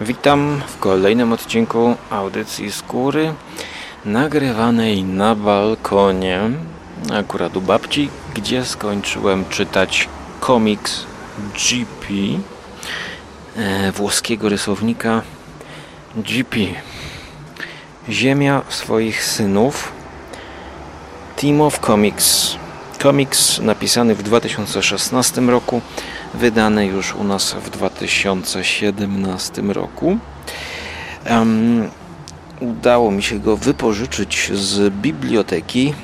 Witam 0.00 0.62
w 0.66 0.78
kolejnym 0.78 1.32
odcinku 1.32 1.96
audycji 2.10 2.72
Skóry 2.72 3.34
nagrywanej 4.04 5.04
na 5.04 5.34
balkonie, 5.34 6.40
akurat 7.12 7.56
u 7.56 7.60
babci, 7.60 8.08
gdzie 8.34 8.64
skończyłem 8.64 9.44
czytać 9.48 10.08
komiks 10.40 11.04
GP 11.38 12.06
e, 13.56 13.92
włoskiego 13.92 14.48
rysownika 14.48 15.22
GP 16.16 16.56
Ziemia 18.08 18.62
swoich 18.68 19.24
synów 19.24 19.92
Team 21.36 21.60
of 21.60 21.78
Comics. 21.78 22.56
Komiks 23.02 23.58
napisany 23.60 24.14
w 24.14 24.22
2016 24.22 25.40
roku 25.40 25.80
wydany 26.38 26.86
już 26.86 27.14
u 27.14 27.24
nas 27.24 27.54
w 27.54 27.70
2017 27.70 29.62
roku. 29.62 30.18
Um, 31.30 31.88
udało 32.60 33.10
mi 33.10 33.22
się 33.22 33.38
go 33.38 33.56
wypożyczyć 33.56 34.50
z 34.54 34.94
biblioteki. 34.94 35.94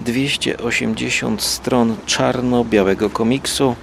280 0.00 1.42
stron 1.42 1.96
czarno-białego 2.06 3.10
komiksu. 3.10 3.76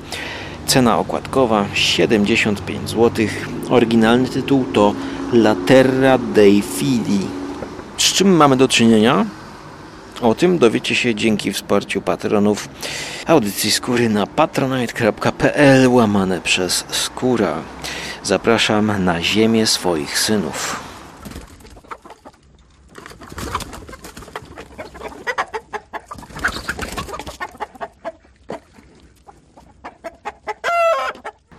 Cena 0.66 0.98
okładkowa 0.98 1.66
75 1.74 2.90
zł. 2.90 3.26
Oryginalny 3.70 4.30
tytuł 4.30 4.66
to 4.74 4.94
La 5.34 5.56
Terra 5.56 6.18
dei 6.18 6.62
Fili. 6.62 7.20
Z 7.98 8.14
czym 8.14 8.36
mamy 8.36 8.58
do 8.58 8.68
czynienia? 8.68 9.26
O 10.24 10.36
tym 10.36 10.58
dowiecie 10.58 10.96
się 10.96 11.16
dzięki 11.16 11.54
wsparciu 11.54 12.02
patronów 12.02 12.70
audycji 13.28 13.72
Skóry 13.72 14.10
na 14.10 14.28
patronite.pl 14.28 15.88
łamane 15.88 16.42
przez 16.42 16.86
Skóra. 16.92 17.62
Zapraszam 18.24 19.04
na 19.06 19.22
ziemię 19.22 19.68
swoich 19.68 20.20
synów. 20.20 20.80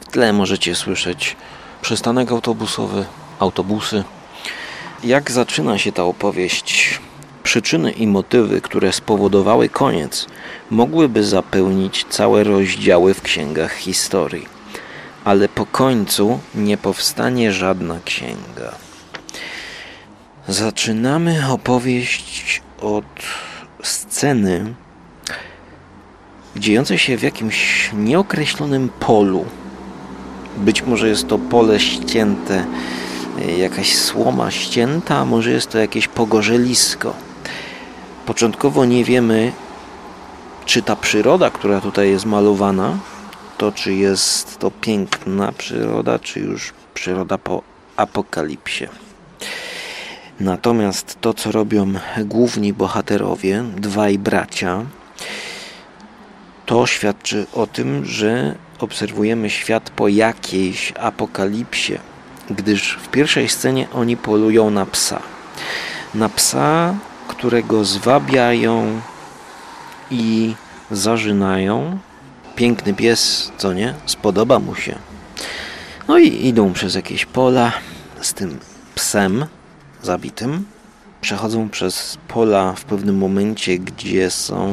W 0.00 0.12
tle 0.12 0.32
możecie 0.32 0.74
słyszeć 0.74 1.36
przystanek 1.82 2.32
autobusowy, 2.32 3.04
autobusy. 3.38 4.04
Jak 5.04 5.30
zaczyna 5.30 5.78
się 5.78 5.92
ta 5.92 6.04
opowieść? 6.04 7.00
Przyczyny 7.44 7.90
i 7.92 8.06
motywy, 8.06 8.60
które 8.60 8.92
spowodowały 8.92 9.68
koniec, 9.68 10.26
mogłyby 10.70 11.24
zapełnić 11.24 12.06
całe 12.08 12.44
rozdziały 12.44 13.14
w 13.14 13.22
księgach 13.22 13.74
historii, 13.74 14.48
ale 15.24 15.48
po 15.48 15.66
końcu 15.66 16.40
nie 16.54 16.76
powstanie 16.76 17.52
żadna 17.52 17.98
księga. 18.04 18.74
Zaczynamy 20.48 21.42
opowieść 21.50 22.62
od 22.80 23.04
sceny 23.82 24.74
dziejącej 26.56 26.98
się 26.98 27.18
w 27.18 27.22
jakimś 27.22 27.90
nieokreślonym 27.92 28.88
polu. 29.00 29.44
Być 30.56 30.82
może 30.82 31.08
jest 31.08 31.28
to 31.28 31.38
pole 31.38 31.80
ścięte, 31.80 32.64
jakaś 33.58 33.96
słoma 33.96 34.50
ścięta, 34.50 35.16
a 35.16 35.24
może 35.24 35.50
jest 35.50 35.70
to 35.70 35.78
jakieś 35.78 36.08
pogorzelisko. 36.08 37.14
Początkowo 38.26 38.84
nie 38.84 39.04
wiemy, 39.04 39.52
czy 40.64 40.82
ta 40.82 40.96
przyroda, 40.96 41.50
która 41.50 41.80
tutaj 41.80 42.10
jest 42.10 42.26
malowana, 42.26 42.98
to 43.58 43.72
czy 43.72 43.94
jest 43.94 44.58
to 44.58 44.70
piękna 44.70 45.52
przyroda, 45.52 46.18
czy 46.18 46.40
już 46.40 46.72
przyroda 46.94 47.38
po 47.38 47.62
apokalipsie. 47.96 48.88
Natomiast 50.40 51.18
to, 51.20 51.34
co 51.34 51.52
robią 51.52 51.92
główni 52.18 52.72
bohaterowie, 52.72 53.64
dwaj 53.76 54.18
bracia, 54.18 54.82
to 56.66 56.86
świadczy 56.86 57.46
o 57.52 57.66
tym, 57.66 58.04
że 58.04 58.54
obserwujemy 58.78 59.50
świat 59.50 59.90
po 59.90 60.08
jakiejś 60.08 60.92
apokalipsie, 61.00 61.98
gdyż 62.50 62.98
w 63.02 63.08
pierwszej 63.08 63.48
scenie 63.48 63.88
oni 63.92 64.16
polują 64.16 64.70
na 64.70 64.86
psa. 64.86 65.22
Na 66.14 66.28
psa, 66.28 66.94
którego 67.44 67.84
zwabiają 67.84 69.00
i 70.10 70.54
zażynają. 70.90 71.98
Piękny 72.56 72.94
pies, 72.94 73.52
co 73.56 73.72
nie? 73.72 73.94
Spodoba 74.06 74.58
mu 74.58 74.74
się. 74.74 74.98
No 76.08 76.18
i 76.18 76.46
idą 76.46 76.72
przez 76.72 76.94
jakieś 76.94 77.26
pola 77.26 77.72
z 78.20 78.34
tym 78.34 78.58
psem 78.94 79.46
zabitym. 80.02 80.64
Przechodzą 81.20 81.68
przez 81.68 82.18
pola 82.28 82.72
w 82.72 82.84
pewnym 82.84 83.18
momencie, 83.18 83.78
gdzie 83.78 84.30
są 84.30 84.72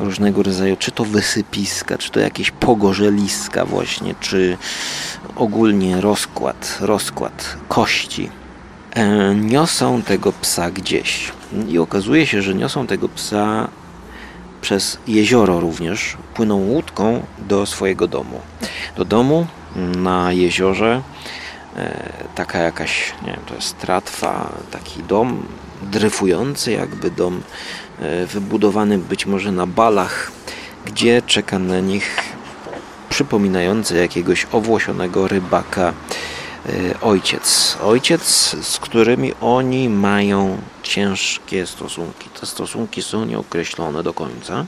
różnego 0.00 0.42
rodzaju, 0.42 0.76
czy 0.76 0.90
to 0.90 1.04
wysypiska, 1.04 1.98
czy 1.98 2.10
to 2.10 2.20
jakieś 2.20 2.50
pogorzeliska 2.50 3.64
właśnie, 3.64 4.14
czy 4.20 4.56
ogólnie 5.36 6.00
rozkład, 6.00 6.78
rozkład 6.80 7.56
kości. 7.68 8.37
E, 8.94 9.34
niosą 9.34 10.02
tego 10.02 10.32
psa 10.32 10.70
gdzieś. 10.70 11.32
I 11.68 11.78
okazuje 11.78 12.26
się, 12.26 12.42
że 12.42 12.54
niosą 12.54 12.86
tego 12.86 13.08
psa 13.08 13.68
przez 14.60 14.98
jezioro 15.06 15.60
również, 15.60 16.16
płyną 16.34 16.56
łódką 16.56 17.22
do 17.38 17.66
swojego 17.66 18.08
domu. 18.08 18.40
Do 18.96 19.04
domu 19.04 19.46
na 19.96 20.32
jeziorze 20.32 21.02
e, 21.76 22.12
taka 22.34 22.58
jakaś, 22.58 23.14
nie 23.22 23.32
wiem, 23.32 23.40
to 23.46 23.54
jest 23.54 23.78
tratwa, 23.78 24.52
taki 24.70 25.02
dom 25.02 25.42
dryfujący 25.82 26.72
jakby 26.72 27.10
dom, 27.10 27.40
e, 28.00 28.26
wybudowany 28.26 28.98
być 28.98 29.26
może 29.26 29.52
na 29.52 29.66
balach, 29.66 30.32
gdzie 30.86 31.22
czeka 31.26 31.58
na 31.58 31.80
nich 31.80 32.16
przypominający 33.08 33.96
jakiegoś 33.96 34.46
owłosionego 34.52 35.28
rybaka 35.28 35.92
ojciec. 37.00 37.78
Ojciec, 37.82 38.56
z 38.62 38.78
którymi 38.78 39.32
oni 39.40 39.88
mają 39.88 40.58
ciężkie 40.82 41.66
stosunki. 41.66 42.30
Te 42.40 42.46
stosunki 42.46 43.02
są 43.02 43.24
nieokreślone 43.24 44.02
do 44.02 44.14
końca. 44.14 44.66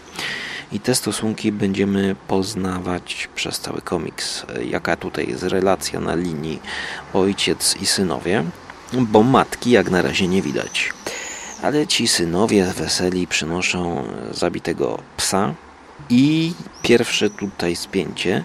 I 0.73 0.81
te 0.81 0.95
stosunki 0.95 1.53
będziemy 1.53 2.17
poznawać 2.29 3.29
przez 3.35 3.61
cały 3.61 3.81
komiks. 3.81 4.47
Jaka 4.71 4.97
tutaj 4.97 5.29
jest 5.29 5.43
relacja 5.43 6.01
na 6.01 6.15
linii 6.15 6.63
ojciec 7.15 7.77
i 7.83 7.87
synowie, 7.87 8.45
bo 8.93 9.23
matki 9.23 9.71
jak 9.71 9.91
na 9.91 10.03
razie 10.03 10.29
nie 10.29 10.43
widać. 10.43 10.93
Ale 11.63 11.87
ci 11.87 12.09
synowie 12.09 12.65
weseli 12.77 13.27
przynoszą 13.27 14.05
zabitego 14.31 14.99
psa, 15.17 15.55
i 16.09 16.55
pierwsze 16.83 17.31
tutaj 17.31 17.77
spięcie, 17.77 18.45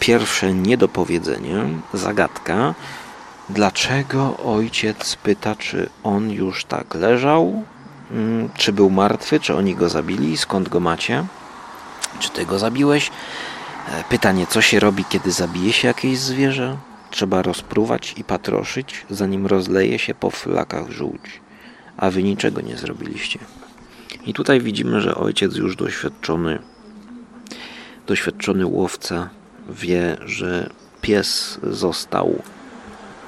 pierwsze 0.00 0.54
niedopowiedzenie, 0.54 1.64
zagadka, 1.94 2.74
Dlaczego 3.50 4.36
ojciec 4.36 5.16
pyta, 5.16 5.56
czy 5.56 5.88
on 6.02 6.30
już 6.30 6.64
tak 6.64 6.94
leżał? 6.94 7.62
Mm, 8.10 8.48
czy 8.54 8.72
był 8.72 8.90
martwy? 8.90 9.40
Czy 9.40 9.54
oni 9.54 9.74
go 9.74 9.88
zabili? 9.88 10.36
Skąd 10.36 10.68
go 10.68 10.80
macie? 10.80 11.24
Czy 12.18 12.30
ty 12.30 12.46
go 12.46 12.58
zabiłeś? 12.58 13.10
E, 13.88 14.04
pytanie, 14.08 14.46
co 14.46 14.62
się 14.62 14.80
robi, 14.80 15.04
kiedy 15.04 15.32
zabije 15.32 15.72
się 15.72 15.88
jakieś 15.88 16.18
zwierzę? 16.18 16.76
Trzeba 17.10 17.42
rozpruwać 17.42 18.14
i 18.16 18.24
patroszyć, 18.24 19.06
zanim 19.10 19.46
rozleje 19.46 19.98
się 19.98 20.14
po 20.14 20.30
flakach 20.30 20.90
żółć. 20.90 21.40
A 21.96 22.10
wy 22.10 22.22
niczego 22.22 22.60
nie 22.60 22.76
zrobiliście. 22.76 23.38
I 24.26 24.34
tutaj 24.34 24.60
widzimy, 24.60 25.00
że 25.00 25.14
ojciec 25.14 25.56
już 25.56 25.76
doświadczony, 25.76 26.58
doświadczony 28.06 28.66
łowca 28.66 29.28
wie, 29.68 30.16
że 30.26 30.70
pies 31.00 31.58
został 31.62 32.42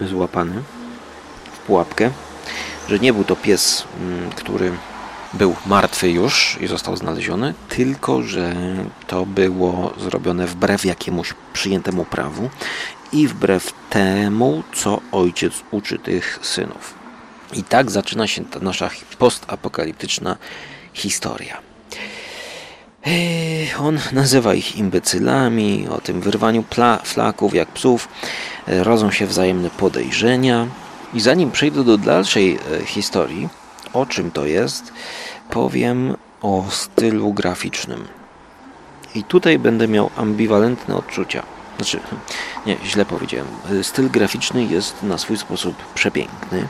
złapany 0.01 0.63
w 1.53 1.59
pułapkę, 1.59 2.11
że 2.89 2.99
nie 2.99 3.13
był 3.13 3.25
to 3.25 3.37
pies, 3.37 3.85
mm, 4.01 4.31
który 4.31 4.73
był 5.33 5.57
martwy 5.67 6.11
już 6.11 6.59
i 6.61 6.67
został 6.67 6.97
znaleziony, 6.97 7.55
tylko 7.69 8.23
że 8.23 8.55
to 9.07 9.27
było 9.27 9.95
zrobione 10.01 10.47
wbrew 10.47 10.85
jakiemuś 10.85 11.35
przyjętemu 11.53 12.05
prawu 12.05 12.51
i 13.13 13.29
wbrew 13.29 13.73
temu, 13.91 14.63
co 14.75 15.01
ojciec 15.13 15.53
uczy 15.71 15.99
tych 15.99 16.39
synów. 16.43 16.95
I 17.53 17.63
tak 17.63 17.91
zaczyna 17.91 18.27
się 18.27 18.45
ta 18.45 18.61
nasza 18.61 18.91
postapokaliptyczna 19.19 20.37
historia. 20.93 21.73
On 23.81 23.99
nazywa 24.13 24.55
ich 24.55 24.77
imbecylami, 24.77 25.89
o 25.91 26.01
tym 26.01 26.21
wyrwaniu 26.21 26.65
flaków 27.05 27.55
jak 27.55 27.69
psów, 27.69 28.09
e, 28.69 28.85
rodzą 28.85 29.11
się 29.11 29.27
wzajemne 29.27 29.71
podejrzenia. 29.71 30.67
I 31.15 31.21
zanim 31.21 31.51
przejdę 31.51 31.85
do 31.85 31.99
dalszej 31.99 32.59
e, 32.81 32.85
historii, 32.87 33.49
o 33.93 34.07
czym 34.07 34.31
to 34.31 34.47
jest, 34.47 34.93
powiem 35.51 36.17
o 36.43 36.65
stylu 36.71 37.33
graficznym. 37.33 38.05
I 39.15 39.25
tutaj 39.25 39.59
będę 39.59 39.89
miał 39.89 40.11
ambiwalentne 40.17 40.97
odczucia. 40.97 41.43
Znaczy, 41.77 42.01
nie, 42.67 42.77
źle 42.85 43.05
powiedziałem. 43.05 43.49
Styl 43.83 44.11
graficzny 44.11 44.65
jest 44.65 45.03
na 45.03 45.19
swój 45.19 45.39
sposób 45.39 45.77
przepiękny 45.95 46.69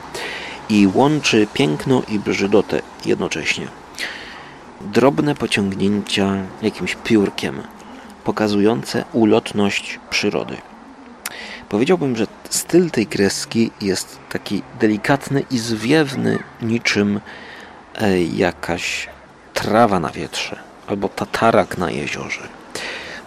i 0.69 0.87
łączy 0.93 1.47
piękno 1.53 2.01
i 2.07 2.19
brzydotę 2.19 2.81
jednocześnie. 3.05 3.82
Drobne 4.83 5.35
pociągnięcia 5.35 6.35
jakimś 6.61 6.95
piórkiem, 6.95 7.61
pokazujące 8.23 9.05
ulotność 9.13 9.99
przyrody. 10.09 10.57
Powiedziałbym, 11.69 12.15
że 12.15 12.27
styl 12.49 12.91
tej 12.91 13.07
kreski 13.07 13.71
jest 13.81 14.19
taki 14.29 14.61
delikatny 14.79 15.43
i 15.51 15.57
zwiewny, 15.57 16.39
niczym 16.61 17.19
e, 17.95 18.23
jakaś 18.23 19.09
trawa 19.53 19.99
na 19.99 20.09
wietrze 20.09 20.59
albo 20.87 21.09
tatarak 21.09 21.77
na 21.77 21.91
jeziorze. 21.91 22.47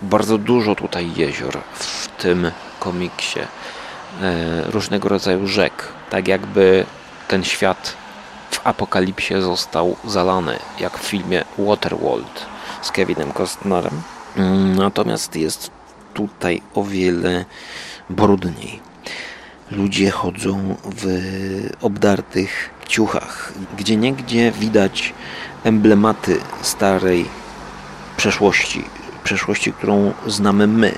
Bardzo 0.03 0.39
dużo 0.39 0.75
tutaj 0.75 1.13
jezior 1.17 1.59
w 1.75 2.09
tym 2.09 2.51
komiksie, 2.81 3.41
e, 3.41 3.47
różnego 4.71 5.09
rodzaju 5.09 5.47
rzek, 5.47 5.89
tak 6.11 6.29
jakby 6.29 6.87
ten 7.29 7.45
świat 7.45 7.97
apokalipsie 8.67 9.43
został 9.43 9.97
zalany, 10.05 10.59
jak 10.81 10.99
w 10.99 11.03
filmie 11.03 11.45
Waterworld 11.59 12.47
z 12.83 12.91
Kevinem 12.91 13.33
Costnerem. 13.33 14.03
Mm, 14.37 14.77
natomiast 14.77 15.37
jest 15.37 15.71
tutaj 16.15 16.63
o 16.75 16.85
wiele 16.85 17.45
brudniej. 18.11 18.81
Ludzie 19.71 20.11
chodzą 20.11 20.77
w 20.85 21.07
obdartych 21.83 22.71
ciuchach, 22.89 23.53
gdzie 23.79 23.97
niegdzie 23.97 24.53
widać 24.53 25.15
emblematy 25.65 26.39
starej 26.63 27.27
przeszłości, 28.17 28.85
przeszłości, 29.25 29.73
którą 29.73 30.13
znamy 30.27 30.67
my. 30.67 30.93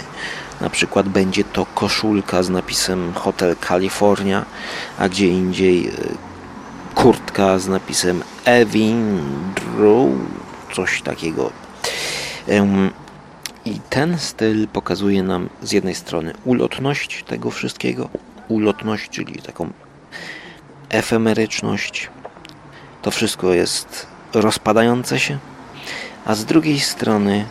Na 0.61 0.71
przykład 0.71 1.09
będzie 1.09 1.45
to 1.45 1.67
koszulka 1.75 2.43
z 2.43 2.51
napisem 2.51 3.13
Hotel 3.15 3.57
California, 3.69 4.45
a 4.99 5.09
gdzie 5.09 5.29
indziej 5.29 5.89
e, 5.89 5.93
kurtka 6.99 7.59
z 7.59 7.69
napisem 7.69 8.23
Evin 8.45 9.21
coś 10.73 11.03
takiego. 11.03 11.51
I 13.65 13.81
ten 13.91 14.19
styl 14.19 14.69
pokazuje 14.69 15.23
nam 15.23 15.49
z 15.63 15.73
jednej 15.73 15.95
strony 15.95 16.33
ulotność 16.45 17.25
tego 17.25 17.51
wszystkiego, 17.51 18.09
ulotność, 18.49 19.11
czyli 19.11 19.43
taką 19.43 19.71
efemeryczność. 20.89 22.11
To 23.03 23.11
wszystko 23.11 23.55
jest 23.55 24.07
rozpadające 24.35 25.21
się, 25.21 25.39
a 26.25 26.35
z 26.35 26.45
drugiej 26.45 26.81
strony 26.81 27.47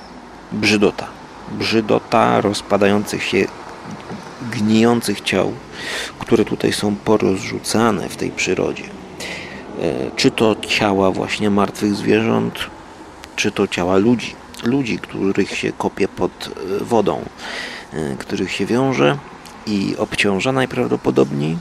brzydota. 0.52 1.08
Brzydota 1.52 2.42
rozpadających 2.42 3.24
się, 3.24 3.46
gnijących 4.52 5.22
ciał, 5.22 5.54
które 6.20 6.46
tutaj 6.46 6.74
są 6.74 6.96
porozrzucane 6.96 8.10
w 8.10 8.16
tej 8.16 8.32
przyrodzie. 8.32 8.97
E, 9.82 10.12
czy 10.16 10.32
to 10.32 10.56
ciała 10.68 11.12
właśnie 11.12 11.50
martwych 11.50 11.96
zwierząt, 11.96 12.60
czy 13.36 13.52
to 13.52 13.68
ciała 13.68 13.98
ludzi. 13.98 14.36
Ludzi, 14.64 15.00
których 15.00 15.58
się 15.58 15.72
kopie 15.72 16.08
pod 16.08 16.32
e, 16.82 16.84
wodą, 16.84 17.22
e, 17.94 18.16
których 18.16 18.52
się 18.52 18.66
wiąże 18.66 19.18
i 19.68 19.96
obciąża 19.98 20.52
najprawdopodobniej, 20.52 21.58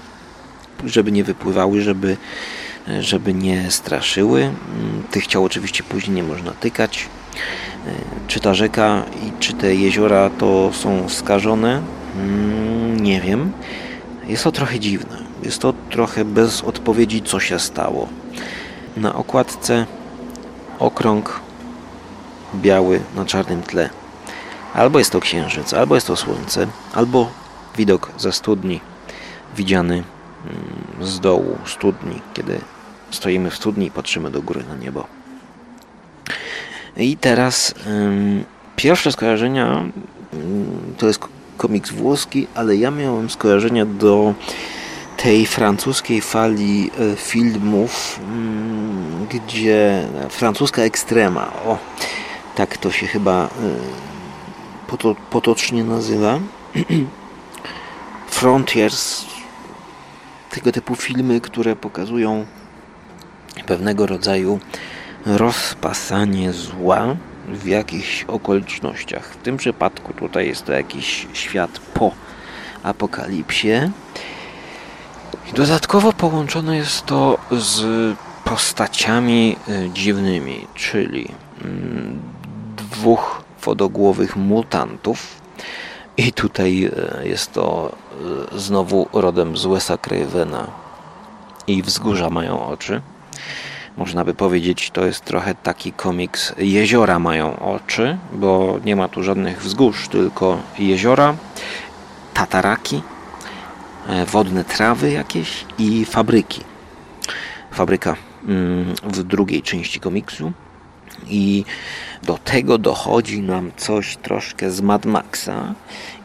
żeby 0.84 1.12
nie 1.12 1.24
wypływały, 1.24 1.80
żeby, 1.80 2.16
żeby 3.00 3.34
nie 3.34 3.70
straszyły. 3.70 4.42
Mm, 4.42 5.02
tych 5.10 5.26
ciał 5.26 5.44
oczywiście 5.44 5.82
później 5.82 6.16
nie 6.16 6.22
można 6.22 6.50
tykać. 6.50 7.08
Czy 8.26 8.40
ta 8.40 8.54
rzeka 8.54 9.02
i 9.26 9.40
czy 9.40 9.52
te 9.52 9.74
jeziora 9.74 10.30
to 10.30 10.70
są 10.72 11.08
skażone? 11.08 11.82
Mm, 12.16 13.00
nie 13.00 13.20
wiem. 13.20 13.52
Jest 14.26 14.44
to 14.44 14.52
trochę 14.52 14.80
dziwne. 14.80 15.25
Jest 15.42 15.58
to 15.58 15.74
trochę 15.90 16.24
bez 16.24 16.62
odpowiedzi, 16.62 17.22
co 17.22 17.40
się 17.40 17.58
stało. 17.58 18.08
Na 18.96 19.14
okładce 19.14 19.86
okrąg 20.78 21.40
biały 22.54 23.00
na 23.14 23.24
czarnym 23.24 23.62
tle. 23.62 23.90
Albo 24.74 24.98
jest 24.98 25.10
to 25.10 25.20
księżyc, 25.20 25.74
albo 25.74 25.94
jest 25.94 26.06
to 26.06 26.16
słońce, 26.16 26.66
albo 26.92 27.30
widok 27.76 28.10
ze 28.18 28.32
studni, 28.32 28.80
widziany 29.56 29.94
mm, 29.94 31.06
z 31.06 31.20
dołu 31.20 31.58
studni, 31.66 32.20
kiedy 32.34 32.60
stoimy 33.10 33.50
w 33.50 33.56
studni 33.56 33.86
i 33.86 33.90
patrzymy 33.90 34.30
do 34.30 34.42
góry 34.42 34.64
na 34.68 34.76
niebo. 34.76 35.06
I 36.96 37.16
teraz 37.16 37.74
um, 37.86 38.44
pierwsze 38.76 39.12
skojarzenia 39.12 39.66
um, 39.66 39.90
to 40.98 41.06
jest 41.06 41.20
komiks 41.56 41.90
włoski, 41.90 42.46
ale 42.54 42.76
ja 42.76 42.90
miałem 42.90 43.30
skojarzenia 43.30 43.86
do 43.86 44.34
tej 45.26 45.46
francuskiej 45.46 46.20
fali 46.20 46.90
e, 46.98 47.16
filmów, 47.16 48.20
um, 48.22 49.26
gdzie 49.30 50.08
francuska 50.30 50.82
ekstrema, 50.82 51.52
o, 51.52 51.78
tak 52.54 52.78
to 52.78 52.90
się 52.90 53.06
chyba 53.06 53.48
e, 54.92 55.08
potocznie 55.30 55.84
nazywa. 55.84 56.38
Frontiers, 58.38 59.26
tego 60.50 60.72
typu 60.72 60.96
filmy, 60.96 61.40
które 61.40 61.76
pokazują 61.76 62.46
pewnego 63.66 64.06
rodzaju 64.06 64.60
rozpasanie 65.26 66.52
zła 66.52 67.16
w 67.48 67.66
jakichś 67.66 68.24
okolicznościach. 68.24 69.32
W 69.32 69.36
tym 69.36 69.56
przypadku 69.56 70.12
tutaj 70.12 70.46
jest 70.46 70.64
to 70.64 70.72
jakiś 70.72 71.26
świat 71.32 71.78
po 71.78 72.12
apokalipsie. 72.82 73.90
Dodatkowo 75.54 76.12
połączone 76.12 76.76
jest 76.76 77.06
to 77.06 77.38
z 77.50 77.84
postaciami 78.44 79.56
y, 79.68 79.90
dziwnymi, 79.94 80.66
czyli 80.74 81.28
mm, 81.64 82.22
dwóch 82.76 83.42
wodogłowych 83.62 84.36
mutantów. 84.36 85.40
I 86.16 86.32
tutaj 86.32 86.90
y, 87.24 87.28
jest 87.28 87.52
to 87.52 87.92
y, 88.54 88.58
znowu 88.58 89.08
rodem 89.12 89.56
z 89.56 89.66
Wesa 89.66 89.98
Cravena 89.98 90.66
i 91.66 91.82
wzgórza 91.82 92.30
mają 92.30 92.66
oczy. 92.66 93.00
Można 93.96 94.24
by 94.24 94.34
powiedzieć, 94.34 94.90
to 94.90 95.06
jest 95.06 95.24
trochę 95.24 95.54
taki 95.54 95.92
komiks 95.92 96.52
Jeziora 96.58 97.18
mają 97.18 97.58
oczy, 97.58 98.18
bo 98.32 98.78
nie 98.84 98.96
ma 98.96 99.08
tu 99.08 99.22
żadnych 99.22 99.62
wzgórz, 99.62 100.08
tylko 100.08 100.58
jeziora, 100.78 101.34
tataraki, 102.34 103.02
wodne 104.26 104.64
trawy 104.64 105.10
jakieś 105.10 105.64
i 105.78 106.04
fabryki. 106.04 106.60
Fabryka 107.72 108.16
mm, 108.48 108.94
w 109.04 109.22
drugiej 109.22 109.62
części 109.62 110.00
komiksu. 110.00 110.52
I 111.28 111.64
do 112.22 112.38
tego 112.38 112.78
dochodzi 112.78 113.42
nam 113.42 113.72
coś 113.76 114.16
troszkę 114.16 114.70
z 114.70 114.80
Mad 114.80 115.06
Maxa, 115.06 115.74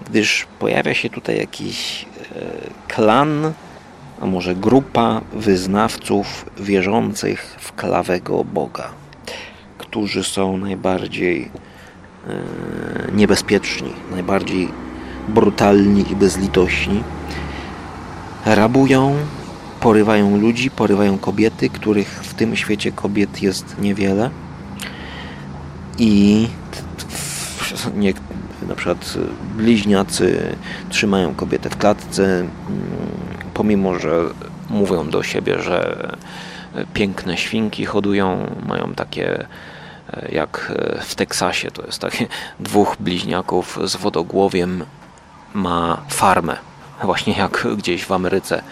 gdyż 0.08 0.48
pojawia 0.60 0.94
się 0.94 1.10
tutaj 1.10 1.38
jakiś 1.38 2.06
e, 2.36 2.46
klan 2.88 3.54
a 4.22 4.26
może 4.26 4.56
grupa 4.56 5.22
wyznawców 5.34 6.46
wierzących 6.58 7.56
w 7.60 7.74
klawego 7.74 8.44
Boga, 8.44 8.90
którzy 9.78 10.24
są 10.24 10.58
najbardziej 10.58 11.52
e, 12.28 13.12
niebezpieczni, 13.12 13.94
najbardziej 14.12 14.70
brutalni 15.28 16.12
i 16.12 16.16
bezlitośni. 16.16 17.04
Rabują, 18.46 19.16
porywają 19.80 20.38
ludzi, 20.38 20.72
porywają 20.72 21.18
kobiety, 21.18 21.70
których 21.70 22.08
w 22.08 22.34
tym 22.34 22.56
świecie 22.56 22.92
kobiet 22.92 23.42
jest 23.42 23.80
niewiele. 23.80 24.30
I 25.98 26.48
nie, 27.96 28.14
na 28.68 28.76
przykład 28.76 29.18
bliźniacy 29.58 30.56
trzymają 30.90 31.36
kobietę 31.36 31.70
w 31.70 31.78
klatce, 31.78 32.24
mm, 32.24 32.50
pomimo 33.54 34.00
że 34.00 34.22
mówią 34.70 35.10
do 35.10 35.24
siebie, 35.24 35.62
że 35.62 36.12
piękne 36.94 37.38
świnki 37.38 37.86
hodują, 37.86 38.56
mają 38.68 38.94
takie 38.94 39.48
e, 40.14 40.32
jak 40.32 40.74
w 41.02 41.16
Teksasie, 41.16 41.72
to 41.72 41.86
jest 41.86 42.00
takie 42.00 42.28
dwóch 42.60 42.96
bliźniaków 43.00 43.80
z 43.86 43.96
wodogłowiem 43.96 44.86
ma 45.54 46.02
farmę. 46.10 46.71
Właśnie 47.04 47.34
jak 47.34 47.68
gdzieś 47.78 48.06
w 48.06 48.12
Ameryce 48.12 48.64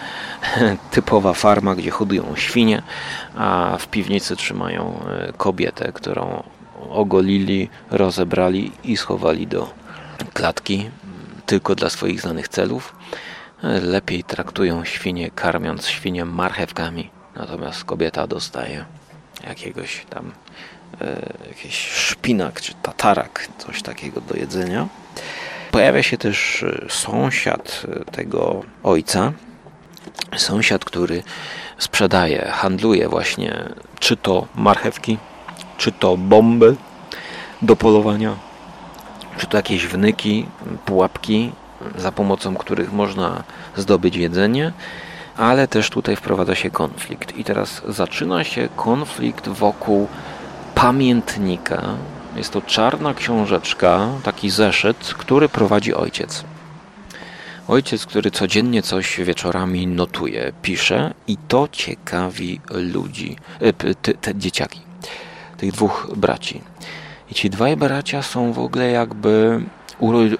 typowa 0.91 1.33
farma, 1.33 1.75
gdzie 1.75 1.91
hodują 1.91 2.35
świnie, 2.35 2.81
a 3.35 3.77
w 3.79 3.87
piwnicy 3.87 4.35
trzymają 4.35 4.99
e, 5.07 5.33
kobietę, 5.37 5.91
którą 5.93 6.43
ogolili, 6.89 7.69
rozebrali 7.91 8.71
i 8.83 8.97
schowali 8.97 9.47
do 9.47 9.73
klatki 10.33 10.89
tylko 11.45 11.75
dla 11.75 11.89
swoich 11.89 12.21
znanych 12.21 12.47
celów 12.47 12.95
lepiej 13.63 14.23
traktują 14.23 14.85
świnie, 14.85 15.31
karmiąc 15.31 15.87
świnie 15.87 16.25
marchewkami. 16.25 17.09
Natomiast 17.35 17.83
kobieta 17.83 18.27
dostaje 18.27 18.85
jakiegoś 19.47 20.05
tam 20.09 20.31
e, 21.01 21.21
jakiś 21.47 21.75
szpinak 21.91 22.61
czy 22.61 22.73
tatarak, 22.73 23.47
coś 23.57 23.81
takiego 23.81 24.21
do 24.21 24.35
jedzenia. 24.35 24.87
Pojawia 25.71 26.03
się 26.03 26.17
też 26.17 26.65
sąsiad 26.89 27.85
tego 28.11 28.63
ojca, 28.83 29.33
sąsiad, 30.37 30.85
który 30.85 31.23
sprzedaje, 31.77 32.51
handluje 32.51 33.09
właśnie 33.09 33.63
czy 33.99 34.17
to 34.17 34.47
marchewki, 34.55 35.17
czy 35.77 35.91
to 35.91 36.17
bomby 36.17 36.75
do 37.61 37.75
polowania, 37.75 38.35
czy 39.37 39.47
to 39.47 39.57
jakieś 39.57 39.87
wnyki, 39.87 40.45
pułapki, 40.85 41.51
za 41.95 42.11
pomocą 42.11 42.55
których 42.55 42.93
można 42.93 43.43
zdobyć 43.75 44.15
jedzenie, 44.15 44.73
ale 45.37 45.67
też 45.67 45.89
tutaj 45.89 46.15
wprowadza 46.15 46.55
się 46.55 46.69
konflikt. 46.69 47.37
I 47.37 47.43
teraz 47.43 47.81
zaczyna 47.87 48.43
się 48.43 48.69
konflikt 48.75 49.47
wokół 49.47 50.07
pamiętnika. 50.75 51.81
Jest 52.39 52.53
to 52.53 52.61
czarna 52.61 53.13
książeczka, 53.13 54.07
taki 54.23 54.49
zeszyt, 54.49 54.97
który 54.97 55.49
prowadzi 55.49 55.93
ojciec. 55.93 56.43
Ojciec, 57.67 58.05
który 58.05 58.31
codziennie 58.31 58.81
coś 58.81 59.19
wieczorami 59.19 59.87
notuje, 59.87 60.51
pisze 60.61 61.13
i 61.27 61.37
to 61.47 61.67
ciekawi 61.71 62.61
ludzi, 62.69 63.35
te, 64.01 64.13
te 64.13 64.35
dzieciaki, 64.35 64.79
tych 65.57 65.71
dwóch 65.71 66.07
braci. 66.15 66.61
I 67.31 67.35
ci 67.35 67.49
dwaj 67.49 67.77
bracia 67.77 68.21
są 68.21 68.53
w 68.53 68.59
ogóle 68.59 68.91
jakby 68.91 69.61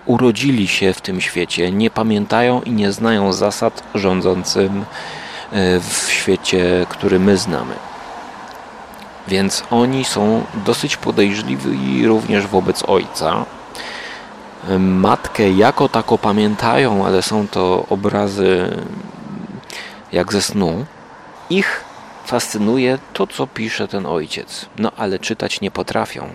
urodzili 0.05 0.67
się 0.67 0.93
w 0.93 1.01
tym 1.01 1.21
świecie, 1.21 1.71
nie 1.71 1.89
pamiętają 1.89 2.61
i 2.61 2.71
nie 2.71 2.91
znają 2.91 3.33
zasad 3.33 3.83
rządzącym 3.95 4.85
e, 5.51 5.79
w 5.79 6.07
świecie, 6.11 6.85
który 6.89 7.19
my 7.19 7.37
znamy. 7.37 7.88
Więc 9.29 9.63
oni 9.71 10.05
są 10.05 10.43
dosyć 10.65 10.97
podejrzliwi 10.97 12.07
również 12.07 12.47
wobec 12.47 12.83
ojca, 12.87 13.45
matkę 14.79 15.51
jako 15.51 15.89
tako 15.89 16.17
pamiętają, 16.17 17.05
ale 17.05 17.21
są 17.21 17.47
to 17.47 17.85
obrazy 17.89 18.77
jak 20.11 20.33
ze 20.33 20.41
snu. 20.41 20.85
Ich 21.49 21.83
fascynuje 22.25 22.99
to, 23.13 23.27
co 23.27 23.47
pisze 23.47 23.87
ten 23.87 24.05
ojciec, 24.05 24.65
no 24.77 24.91
ale 24.97 25.19
czytać 25.19 25.61
nie 25.61 25.71
potrafią. 25.71 26.29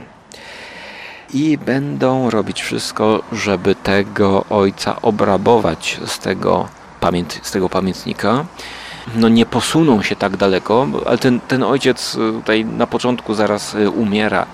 I 1.35 1.59
będą 1.59 2.31
robić 2.31 2.63
wszystko, 2.63 3.23
żeby 3.33 3.75
tego 3.75 4.45
ojca 4.51 5.03
obrabować 5.03 6.01
z 6.07 6.19
tego, 6.19 6.69
z 7.43 7.51
tego 7.51 7.69
pamiętnika. 7.69 8.45
No 9.17 9.29
nie 9.29 9.47
posuną 9.47 10.03
się 10.03 10.17
tak 10.17 10.37
daleko, 10.37 10.87
ale 11.07 11.19
ten, 11.19 11.41
ten 11.41 11.63
ojciec 11.63 12.13
tutaj 12.13 12.65
na 12.65 12.87
początku 12.87 13.35
zaraz 13.35 13.75
y, 13.75 13.91
umiera 13.91 14.47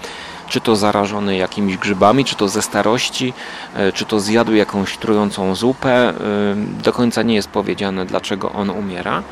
czy 0.50 0.60
to 0.60 0.76
zarażony 0.76 1.36
jakimiś 1.36 1.76
grzybami, 1.76 2.24
czy 2.24 2.34
to 2.36 2.48
ze 2.48 2.62
starości, 2.62 3.32
e, 3.74 3.92
czy 3.92 4.04
to 4.04 4.20
zjadł 4.20 4.52
jakąś 4.52 4.96
trującą 4.98 5.54
zupę. 5.54 6.14
Do 6.84 6.92
końca 6.92 7.22
nie 7.22 7.34
jest 7.34 7.48
powiedziane, 7.48 8.06
dlaczego 8.06 8.52
on 8.52 8.70
umiera, 8.70 9.22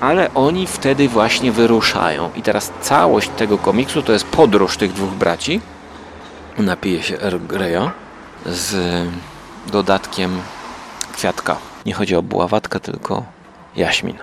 ale 0.00 0.34
oni 0.34 0.66
wtedy 0.66 1.08
właśnie 1.08 1.52
wyruszają. 1.52 2.30
I 2.36 2.42
teraz 2.42 2.72
całość 2.80 3.30
tego 3.36 3.58
komiksu 3.58 4.02
to 4.02 4.12
jest 4.12 4.24
podróż 4.24 4.76
tych 4.76 4.92
dwóch 4.92 5.10
braci. 5.10 5.60
Napije 6.58 7.02
się 7.02 7.20
Earl 7.20 7.38
z 8.46 8.76
dodatkiem 9.66 10.40
kwiatka. 11.12 11.56
Nie 11.86 11.94
chodzi 11.94 12.16
o 12.16 12.22
buławatkę, 12.22 12.80
tylko 12.80 13.24
jaśmin. 13.76 14.18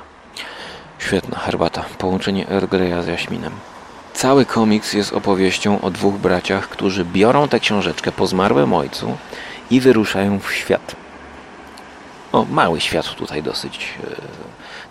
Świetna 0.99 1.39
herbata. 1.39 1.85
Połączenie 1.97 2.49
Earl 2.49 2.65
Greya 2.65 3.03
z 3.03 3.07
jaśminem. 3.07 3.53
Cały 4.13 4.45
komiks 4.45 4.93
jest 4.93 5.13
opowieścią 5.13 5.81
o 5.81 5.91
dwóch 5.91 6.15
braciach, 6.15 6.69
którzy 6.69 7.05
biorą 7.05 7.47
tę 7.47 7.59
książeczkę 7.59 8.11
po 8.11 8.27
zmarłym 8.27 8.73
ojcu 8.73 9.17
i 9.71 9.79
wyruszają 9.79 10.39
w 10.39 10.53
świat. 10.53 10.95
O, 12.31 12.45
mały 12.45 12.81
świat 12.81 13.15
tutaj 13.15 13.43
dosyć 13.43 13.93
e, 14.03 14.15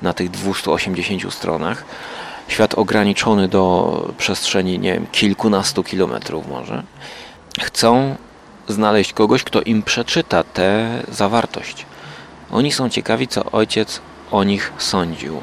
na 0.03 0.13
tych 0.13 0.31
280 0.31 1.35
stronach. 1.35 1.85
Świat 2.49 2.75
ograniczony 2.75 3.49
do 3.49 4.15
przestrzeni, 4.19 4.79
nie 4.79 4.93
wiem, 4.93 5.07
kilkunastu 5.13 5.83
kilometrów 5.83 6.49
może. 6.49 6.83
Chcą 7.61 8.17
znaleźć 8.69 9.13
kogoś, 9.13 9.45
kto 9.45 9.63
im 9.63 9.83
przeczyta 9.83 10.45
tę 10.45 11.03
zawartość. 11.09 11.87
Oni 12.51 12.73
są 12.73 12.89
ciekawi, 12.89 13.29
co 13.29 13.45
ojciec 13.45 14.01
o 14.31 14.45
nich 14.45 14.73
sądził. 14.79 15.43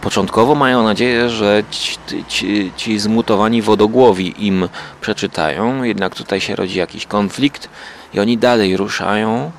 Początkowo 0.00 0.54
mają 0.54 0.82
nadzieję, 0.82 1.28
że 1.28 1.62
ci, 1.70 1.96
ci, 2.28 2.72
ci 2.76 2.98
zmutowani 2.98 3.62
wodogłowi 3.62 4.46
im 4.46 4.68
przeczytają, 5.00 5.82
jednak 5.82 6.14
tutaj 6.14 6.40
się 6.40 6.56
rodzi 6.56 6.78
jakiś 6.78 7.06
konflikt 7.06 7.68
i 8.14 8.20
oni 8.20 8.38
dalej 8.38 8.76
ruszają, 8.76 9.50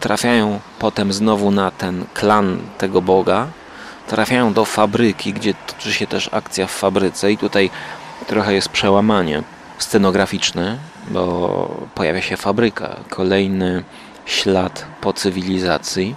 trafiają 0.00 0.60
potem 0.78 1.12
znowu 1.12 1.50
na 1.50 1.70
ten 1.70 2.04
klan 2.14 2.58
tego 2.78 3.02
Boga, 3.02 3.46
trafiają 4.08 4.52
do 4.52 4.64
fabryki, 4.64 5.32
gdzie 5.32 5.54
toczy 5.54 5.92
się 5.92 6.06
też 6.06 6.30
akcja 6.32 6.66
w 6.66 6.70
fabryce 6.70 7.32
i 7.32 7.38
tutaj 7.38 7.70
trochę 8.26 8.54
jest 8.54 8.68
przełamanie 8.68 9.42
scenograficzne, 9.78 10.78
bo 11.10 11.86
pojawia 11.94 12.22
się 12.22 12.36
fabryka, 12.36 12.96
kolejny 13.10 13.84
ślad 14.26 14.86
po 15.00 15.12
cywilizacji 15.12 16.14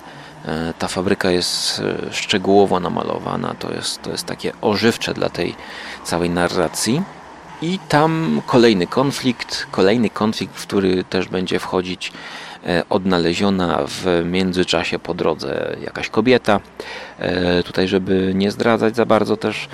ta 0.79 0.88
fabryka 0.88 1.32
jest 1.32 1.79
e, 1.79 2.13
szczegółowo 2.13 2.79
namalowana, 2.79 3.56
to 3.60 3.74
jest, 3.74 4.01
to 4.01 4.12
jest 4.12 4.25
takie 4.25 4.51
ożywcze 4.62 5.13
dla 5.13 5.29
tej 5.29 5.56
całej 6.03 6.29
narracji. 6.29 7.01
I 7.62 7.79
tam 7.89 8.41
kolejny 8.46 8.88
konflikt, 8.88 9.68
kolejny 9.72 10.10
konflikt, 10.10 10.56
w 10.56 10.62
który 10.62 11.03
też 11.03 11.27
będzie 11.27 11.60
wchodzić 11.60 12.12
e, 12.65 12.84
odnaleziona 12.89 13.79
w 13.88 14.25
międzyczasie 14.25 15.00
po 15.00 15.13
drodze 15.13 15.75
jakaś 15.82 16.10
kobieta. 16.10 16.60
Tutaj, 17.65 17.88
żeby 17.88 18.32
nie 18.36 18.51
zdradzać 18.51 18.96
za 18.96 19.06
bardzo 19.06 19.38
też 19.38 19.70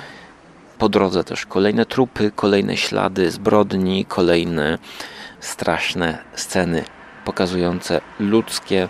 po 0.78 0.88
drodze 0.88 1.24
też 1.24 1.46
kolejne 1.46 1.86
trupy, 1.86 2.30
kolejne 2.36 2.76
ślady 2.76 3.30
zbrodni, 3.30 4.04
kolejne 4.04 4.78
straszne 5.40 6.18
sceny 6.34 6.84
pokazujące 7.24 8.00
ludzkie 8.20 8.88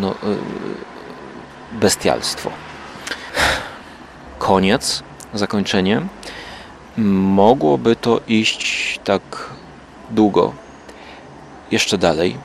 no, 0.00 0.10
y, 0.10 0.16
bestialstwo. 1.72 2.50
Koniec, 4.38 5.02
zakończenie. 5.34 6.02
Mogłoby 6.96 7.96
to 7.96 8.20
iść 8.28 9.00
tak 9.04 9.22
długo, 10.10 10.52
jeszcze 11.70 11.98
dalej, 11.98 12.36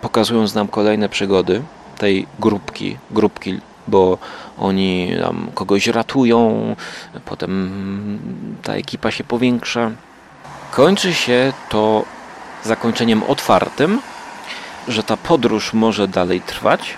pokazując 0.00 0.54
nam 0.54 0.68
kolejne 0.68 1.08
przygody 1.08 1.62
tej 1.98 2.26
grupki, 2.38 2.96
grupki, 3.10 3.60
bo 3.88 4.18
oni 4.58 5.16
tam 5.22 5.48
kogoś 5.54 5.86
ratują, 5.86 6.76
potem 7.24 8.18
ta 8.62 8.74
ekipa 8.74 9.10
się 9.10 9.24
powiększa. 9.24 9.90
Kończy 10.70 11.14
się 11.14 11.52
to 11.68 12.04
zakończeniem 12.64 13.22
otwartym, 13.22 14.00
że 14.88 15.02
ta 15.02 15.16
podróż 15.16 15.72
może 15.72 16.08
dalej 16.08 16.40
trwać, 16.40 16.94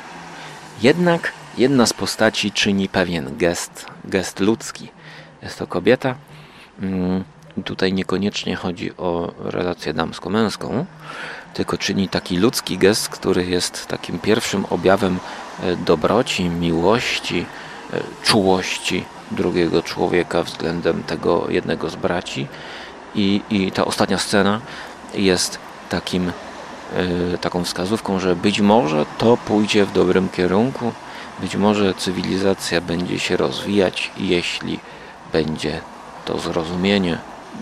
jednak 0.82 1.32
jedna 1.58 1.86
z 1.86 1.92
postaci 1.92 2.52
czyni 2.52 2.88
pewien 2.88 3.36
gest, 3.36 3.86
gest 4.04 4.40
ludzki. 4.40 4.88
Jest 5.42 5.58
to 5.58 5.66
kobieta. 5.66 6.14
Mm, 6.82 7.24
tutaj 7.64 7.92
niekoniecznie 7.92 8.56
chodzi 8.56 8.96
o 8.96 9.32
relację 9.38 9.94
damsko-męską, 9.94 10.86
tylko 11.54 11.78
czyni 11.78 12.08
taki 12.08 12.36
ludzki 12.36 12.78
gest, 12.78 13.08
który 13.08 13.46
jest 13.46 13.86
takim 13.86 14.18
pierwszym 14.18 14.64
objawem 14.70 15.18
e, 15.62 15.76
dobroci, 15.76 16.44
miłości, 16.44 17.46
e, 17.92 18.00
czułości 18.22 19.04
drugiego 19.30 19.82
człowieka 19.82 20.42
względem 20.42 21.02
tego 21.02 21.50
jednego 21.50 21.90
z 21.90 21.96
braci. 21.96 22.46
I, 23.14 23.42
i 23.50 23.72
ta 23.72 23.84
ostatnia 23.84 24.18
scena 24.18 24.60
jest 25.14 25.58
takim 25.88 26.32
taką 27.40 27.64
wskazówką, 27.64 28.18
że 28.18 28.36
być 28.36 28.60
może 28.60 29.06
to 29.18 29.36
pójdzie 29.36 29.84
w 29.84 29.92
dobrym 29.92 30.28
kierunku, 30.28 30.92
być 31.40 31.56
może 31.56 31.94
cywilizacja 31.94 32.80
będzie 32.80 33.18
się 33.18 33.36
rozwijać, 33.36 34.10
jeśli 34.16 34.80
będzie 35.32 35.80
to 36.24 36.38
zrozumienie 36.38 37.18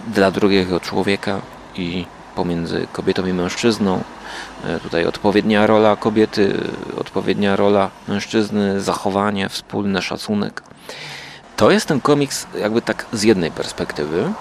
dla 0.07 0.31
drugiego 0.31 0.81
człowieka 0.81 1.41
i 1.77 2.07
pomiędzy 2.35 2.87
kobietą 2.93 3.27
i 3.27 3.33
mężczyzną. 3.33 4.03
E, 4.65 4.81
tutaj 4.81 5.07
odpowiednia 5.07 5.67
rola 5.67 5.97
kobiety, 5.97 6.61
odpowiednia 6.99 7.57
rola 7.57 7.91
mężczyzny, 8.09 8.81
zachowanie, 8.81 9.49
wspólny 9.49 10.03
szacunek. 10.03 10.63
To 11.57 11.71
jest 11.71 11.87
ten 11.87 12.01
komiks 12.01 12.47
jakby 12.61 12.83
tak 12.83 13.07
z 13.13 13.23
jednej 13.23 13.51
perspektywy. 13.51 14.33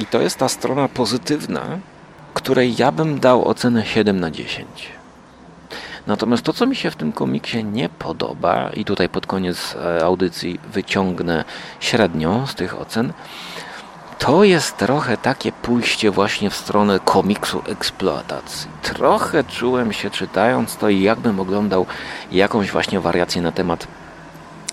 I 0.00 0.06
to 0.06 0.20
jest 0.20 0.38
ta 0.38 0.48
strona 0.48 0.88
pozytywna, 0.88 1.62
której 2.34 2.76
ja 2.76 2.92
bym 2.92 3.20
dał 3.20 3.48
ocenę 3.48 3.86
7 3.86 4.20
na 4.20 4.30
10. 4.30 4.68
Natomiast 6.06 6.42
to, 6.42 6.52
co 6.52 6.66
mi 6.66 6.76
się 6.76 6.90
w 6.90 6.96
tym 6.96 7.12
komiksie 7.12 7.64
nie 7.64 7.88
podoba, 7.88 8.70
i 8.70 8.84
tutaj 8.84 9.08
pod 9.08 9.26
koniec 9.26 9.76
e, 9.76 10.04
audycji 10.04 10.60
wyciągnę 10.72 11.44
średnią 11.80 12.46
z 12.46 12.54
tych 12.54 12.80
ocen, 12.80 13.12
to 14.18 14.44
jest 14.44 14.76
trochę 14.76 15.16
takie 15.16 15.52
pójście 15.52 16.10
właśnie 16.10 16.50
w 16.50 16.56
stronę 16.56 17.00
komiksu 17.04 17.62
eksploatacji. 17.68 18.70
Trochę 18.82 19.44
czułem 19.44 19.92
się 19.92 20.10
czytając 20.10 20.76
to 20.76 20.88
i 20.88 21.02
jakbym 21.02 21.40
oglądał 21.40 21.86
jakąś 22.32 22.70
właśnie 22.70 23.00
wariację 23.00 23.42
na 23.42 23.52
temat 23.52 23.86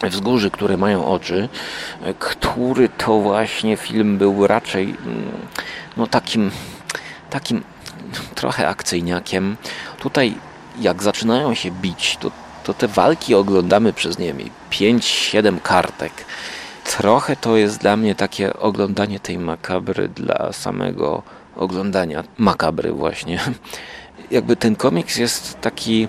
wzgórzy, 0.09 0.51
które 0.51 0.77
mają 0.77 1.05
oczy, 1.05 1.49
który 2.19 2.89
to 2.89 3.19
właśnie 3.19 3.77
film 3.77 4.17
był 4.17 4.47
raczej 4.47 4.83
mm, 4.83 5.31
no 5.97 6.07
takim, 6.07 6.51
takim 7.31 7.63
trochę 8.35 8.67
akcyjniakiem. 8.67 9.57
Tutaj 9.99 10.35
jak 10.79 11.03
zaczynają 11.03 11.53
się 11.53 11.71
bić, 11.71 12.17
to, 12.19 12.31
to 12.63 12.73
te 12.73 12.87
walki 12.87 13.35
oglądamy 13.35 13.93
przez, 13.93 14.19
nie 14.19 14.33
wiem, 14.33 14.49
5-7 14.71 15.61
kartek. 15.61 16.11
Trochę 16.83 17.35
to 17.35 17.57
jest 17.57 17.81
dla 17.81 17.97
mnie 17.97 18.15
takie 18.15 18.53
oglądanie 18.53 19.19
tej 19.19 19.37
makabry 19.37 20.07
dla 20.07 20.53
samego 20.53 21.23
oglądania 21.55 22.23
makabry 22.37 22.91
właśnie. 22.91 23.39
Jakby 24.31 24.55
ten 24.55 24.75
komiks 24.75 25.17
jest 25.17 25.61
taki 25.61 26.07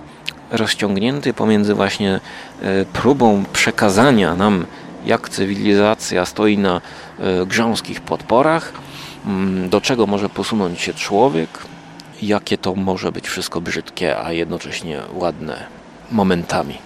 rozciągnięty 0.51 1.33
pomiędzy 1.33 1.73
właśnie 1.73 2.19
e, 2.61 2.85
próbą 2.85 3.43
przekazania 3.53 4.35
nam, 4.35 4.65
jak 5.05 5.29
cywilizacja 5.29 6.25
stoi 6.25 6.57
na 6.57 6.81
e, 7.19 7.45
grząskich 7.45 8.01
podporach, 8.01 8.73
do 9.69 9.81
czego 9.81 10.07
może 10.07 10.29
posunąć 10.29 10.81
się 10.81 10.93
człowiek, 10.93 11.49
jakie 12.21 12.57
to 12.57 12.75
może 12.75 13.11
być 13.11 13.27
wszystko 13.27 13.61
brzydkie, 13.61 14.19
a 14.19 14.31
jednocześnie 14.31 15.01
ładne 15.13 15.65
momentami. 16.11 16.77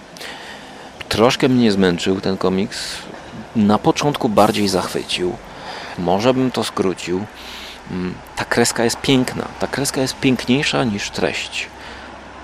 Troszkę 1.08 1.48
mnie 1.48 1.72
zmęczył 1.72 2.20
ten 2.20 2.36
komiks. 2.36 2.94
Na 3.56 3.78
początku 3.78 4.28
bardziej 4.28 4.68
zachwycił. 4.68 5.36
Może 5.98 6.34
bym 6.34 6.50
to 6.50 6.64
skrócił. 6.64 7.24
Mm, 7.90 8.14
ta 8.36 8.44
kreska 8.44 8.84
jest 8.84 9.00
piękna. 9.00 9.44
Ta 9.60 9.66
kreska 9.66 10.00
jest 10.00 10.16
piękniejsza 10.16 10.84
niż 10.84 11.10
treść. 11.10 11.66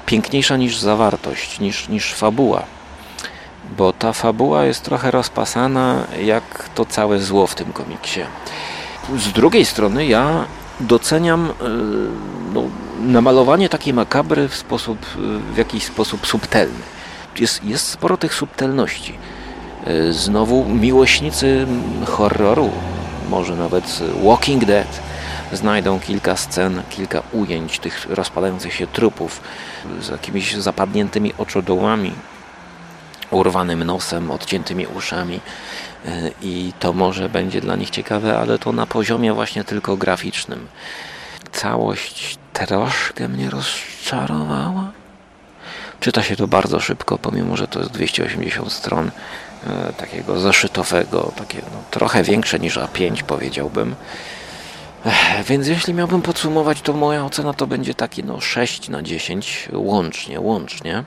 Piękniejsza 0.07 0.57
niż 0.57 0.79
zawartość, 0.79 1.61
niż, 1.61 1.89
niż 1.89 2.15
fabuła. 2.15 2.63
Bo 3.77 3.93
ta 3.93 4.13
fabuła 4.13 4.65
jest 4.65 4.83
trochę 4.83 5.11
rozpasana, 5.11 6.07
jak 6.23 6.69
to 6.75 6.85
całe 6.85 7.21
zło 7.21 7.47
w 7.47 7.55
tym 7.55 7.73
komiksie. 7.73 8.21
Z 9.19 9.33
drugiej 9.33 9.65
strony 9.65 10.07
ja 10.07 10.45
doceniam 10.81 11.51
e, 11.51 11.53
no, 12.55 12.63
namalowanie 13.01 13.69
takiej 13.69 13.95
makabry 13.95 14.49
w 14.49 14.57
sposób, 14.57 14.99
w 15.55 15.57
jakiś 15.57 15.85
sposób 15.85 16.27
subtelny. 16.27 16.83
Jest, 17.41 17.65
jest 17.65 17.89
sporo 17.89 18.17
tych 18.17 18.35
subtelności. 18.35 19.19
E, 19.87 20.13
znowu 20.13 20.65
miłośnicy 20.65 21.67
horroru, 22.07 22.71
może 23.31 23.57
nawet 23.57 24.03
Walking 24.25 24.65
Dead, 24.65 25.01
znajdą 25.53 26.01
kilka 26.01 26.37
scen, 26.37 26.83
kilka 26.91 27.23
ujęć 27.33 27.79
tych 27.79 28.07
rozpadających 28.11 28.75
się 28.75 28.87
trupów 28.87 29.41
z 30.01 30.09
jakimiś 30.09 30.55
zapadniętymi 30.55 31.33
oczodołami, 31.39 32.13
urwanym 33.31 33.85
nosem, 33.85 34.31
odciętymi 34.31 34.87
uszami 34.87 35.37
e, 35.37 35.41
i 36.43 36.73
to 36.79 36.93
może 36.93 37.29
będzie 37.29 37.61
dla 37.61 37.77
nich 37.77 37.91
ciekawe, 37.91 38.39
ale 38.39 38.59
to 38.59 38.73
na 38.73 38.87
poziomie 38.87 39.33
właśnie 39.33 39.65
tylko 39.65 39.97
graficznym. 39.97 40.67
Całość 41.53 42.39
troszkę 42.53 43.29
mnie 43.29 43.51
rozczarowała. 43.51 44.93
Czyta 46.01 46.23
się 46.23 46.37
to 46.37 46.49
bardzo 46.49 46.81
szybko, 46.81 47.19
pomimo 47.19 47.57
że 47.57 47.69
to 47.69 47.79
jest 47.79 47.91
280 47.91 48.73
stron 48.73 49.11
e, 49.67 49.93
takiego 49.93 50.41
zeszytowego, 50.41 51.33
takie 51.37 51.59
no, 51.59 51.83
trochę 51.91 52.23
większe 52.23 52.59
niż 52.59 52.77
A5 52.77 53.23
powiedziałbym. 53.23 53.95
Więc 55.49 55.69
jeśli 55.69 55.95
miałbym 55.95 56.23
podsumować, 56.23 56.81
to 56.81 56.93
moja 56.93 57.25
ocena 57.25 57.55
to 57.55 57.67
będzie 57.67 57.95
taki 57.95 58.25
no 58.25 58.41
6 58.41 58.89
na 58.89 59.03
10 59.03 59.69
łącznie, 59.73 60.41
łącznie. 60.41 61.05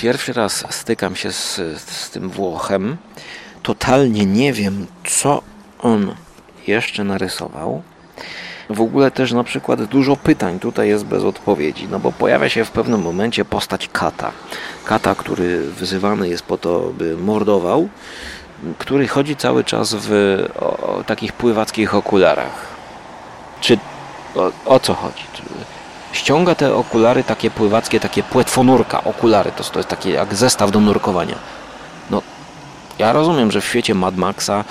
Pierwszy 0.00 0.32
raz 0.32 0.64
stykam 0.70 1.16
się 1.16 1.32
z, 1.32 1.56
z 1.80 2.10
tym 2.10 2.30
Włochem. 2.30 2.96
Totalnie 3.62 4.26
nie 4.26 4.52
wiem, 4.52 4.86
co 5.04 5.42
on 5.78 6.14
jeszcze 6.66 7.04
narysował. 7.04 7.82
W 8.70 8.80
ogóle 8.80 9.10
też 9.10 9.32
na 9.32 9.44
przykład 9.44 9.84
dużo 9.84 10.16
pytań 10.16 10.58
tutaj 10.58 10.88
jest 10.88 11.04
bez 11.04 11.24
odpowiedzi, 11.24 11.88
no 11.90 11.98
bo 11.98 12.12
pojawia 12.12 12.48
się 12.48 12.64
w 12.64 12.70
pewnym 12.70 13.02
momencie 13.02 13.44
postać 13.44 13.88
kata. 13.92 14.32
Kata, 14.84 15.14
który 15.14 15.70
wyzywany 15.70 16.28
jest 16.28 16.42
po 16.42 16.58
to, 16.58 16.80
by 16.80 17.16
mordował, 17.16 17.88
który 18.78 19.08
chodzi 19.08 19.36
cały 19.36 19.64
czas 19.64 19.94
w 19.98 20.38
o, 20.60 20.76
o 20.76 21.04
takich 21.04 21.32
pływackich 21.32 21.94
okularach. 21.94 22.66
Czy 23.60 23.78
o, 24.34 24.50
o 24.64 24.80
co 24.80 24.94
chodzi? 24.94 25.24
Ściąga 26.12 26.54
te 26.54 26.74
okulary 26.74 27.24
takie 27.24 27.50
pływackie, 27.50 28.00
takie 28.00 28.22
płetwonurka, 28.22 29.04
okulary, 29.04 29.52
to, 29.52 29.64
to 29.64 29.78
jest 29.78 29.88
takie 29.88 30.10
jak 30.10 30.34
zestaw 30.34 30.70
do 30.70 30.80
nurkowania. 30.80 31.34
No, 32.10 32.22
ja 32.98 33.12
rozumiem, 33.12 33.50
że 33.50 33.60
w 33.60 33.64
świecie 33.64 33.94
Mad 33.94 34.16
Maxa 34.16 34.64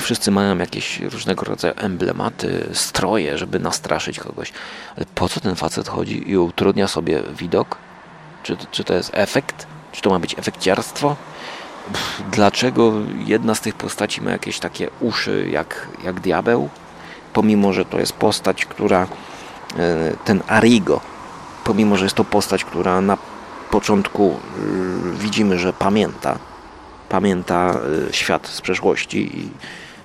wszyscy 0.00 0.30
mają 0.30 0.58
jakieś 0.58 1.00
różnego 1.00 1.44
rodzaju 1.44 1.74
emblematy, 1.76 2.68
stroje, 2.72 3.38
żeby 3.38 3.58
nastraszyć 3.58 4.20
kogoś. 4.20 4.52
Ale 4.96 5.06
po 5.14 5.28
co 5.28 5.40
ten 5.40 5.56
facet 5.56 5.88
chodzi 5.88 6.30
i 6.30 6.36
utrudnia 6.36 6.88
sobie 6.88 7.22
widok? 7.38 7.76
Czy, 8.42 8.56
czy 8.70 8.84
to 8.84 8.94
jest 8.94 9.10
efekt? 9.14 9.66
Czy 9.92 10.02
to 10.02 10.10
ma 10.10 10.18
być 10.18 10.38
efekciarstwo? 10.38 11.16
Dlaczego 12.32 12.92
jedna 13.26 13.54
z 13.54 13.60
tych 13.60 13.74
postaci 13.74 14.22
ma 14.22 14.30
jakieś 14.30 14.58
takie 14.58 14.90
uszy 15.00 15.48
jak, 15.50 15.88
jak 16.04 16.20
diabeł? 16.20 16.68
Pomimo, 17.32 17.72
że 17.72 17.84
to 17.84 17.98
jest 17.98 18.12
postać, 18.12 18.66
która 18.66 19.06
ten 20.24 20.42
Arigo, 20.46 21.00
pomimo 21.64 21.96
że 21.96 22.04
jest 22.04 22.16
to 22.16 22.24
postać, 22.24 22.64
która 22.64 23.00
na 23.00 23.18
początku 23.70 24.30
e, 24.30 25.18
widzimy, 25.18 25.58
że 25.58 25.72
pamięta, 25.72 26.38
pamięta 27.08 27.74
e, 28.08 28.12
świat 28.12 28.48
z 28.48 28.60
przeszłości 28.60 29.38
i, 29.38 29.50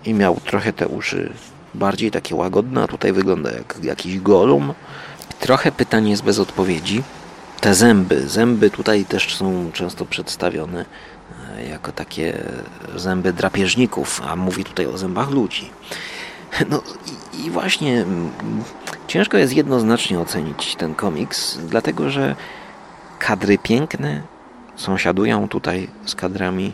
i 0.10 0.13
miał 0.13 0.39
trochę 0.45 0.73
te 0.73 0.88
uszy 0.88 1.34
bardziej 1.73 2.12
takie 2.12 2.36
łagodne, 2.36 2.84
a 2.84 2.88
tutaj 2.88 3.13
wygląda 3.13 3.51
jak 3.51 3.79
jakiś 3.84 4.19
golum. 4.19 4.73
Trochę 5.39 5.71
pytań 5.71 6.10
jest 6.10 6.23
bez 6.23 6.39
odpowiedzi. 6.39 7.03
Te 7.62 7.75
zęby, 7.75 8.27
zęby 8.27 8.69
tutaj 8.69 9.05
też 9.05 9.36
są 9.36 9.71
często 9.73 10.05
przedstawione 10.05 10.86
jako 11.69 11.91
takie 11.91 12.43
zęby 12.95 13.34
drapieżników, 13.34 14.21
a 14.27 14.36
mówi 14.36 14.63
tutaj 14.63 14.86
o 14.86 14.97
zębach 14.97 15.29
ludzi. 15.29 15.69
No 16.69 16.82
i, 17.45 17.52
właśnie 17.52 18.02
mm, 18.02 18.32
ciężko 19.08 19.38
jest 19.38 19.54
jednoznacznie 19.54 20.19
ocenić 20.19 20.75
ten 20.75 20.95
komiks, 20.95 21.58
dlatego 21.58 22.10
że 22.10 22.36
kadry 23.19 23.58
piękne 23.58 24.21
sąsiadują 24.75 25.47
tutaj 25.47 25.89
z 26.06 26.15
kadrami 26.15 26.73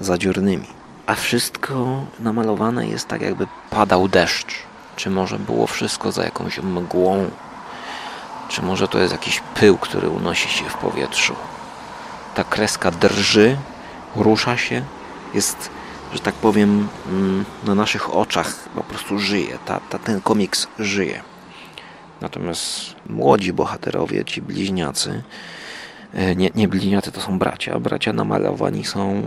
zadziornymi. 0.00 0.66
A 1.06 1.14
wszystko 1.14 2.04
namalowane 2.20 2.86
jest 2.86 3.08
tak, 3.08 3.20
jakby 3.20 3.46
padał 3.70 4.08
deszcz. 4.08 4.54
Czy 4.96 5.10
może 5.10 5.38
było 5.38 5.66
wszystko 5.66 6.12
za 6.12 6.24
jakąś 6.24 6.58
mgłą? 6.58 7.30
Czy 8.48 8.62
może 8.62 8.88
to 8.88 8.98
jest 8.98 9.12
jakiś 9.12 9.42
pył, 9.54 9.78
który 9.78 10.08
unosi 10.08 10.48
się 10.48 10.64
w 10.64 10.74
powietrzu? 10.74 11.34
Ta 12.34 12.44
kreska 12.44 12.90
drży, 12.90 13.56
rusza 14.16 14.56
się, 14.56 14.82
jest 15.34 15.70
że 16.14 16.20
tak 16.20 16.34
powiem, 16.34 16.88
mm, 17.08 17.44
na 17.64 17.74
naszych 17.74 18.14
oczach 18.14 18.54
po 18.74 18.82
prostu 18.82 19.18
żyje. 19.18 19.58
Ta, 19.64 19.80
ta, 19.80 19.98
ten 19.98 20.20
komiks 20.20 20.66
żyje. 20.78 21.20
Natomiast 22.20 22.94
młodzi 23.06 23.52
bohaterowie, 23.52 24.24
ci 24.24 24.42
bliźniacy, 24.42 25.22
e, 26.14 26.36
nie, 26.36 26.50
nie 26.54 26.68
bliźniacy 26.68 27.12
to 27.12 27.20
są 27.20 27.38
bracia. 27.38 27.80
Bracia 27.80 28.12
namalowani 28.12 28.84
są 28.84 29.22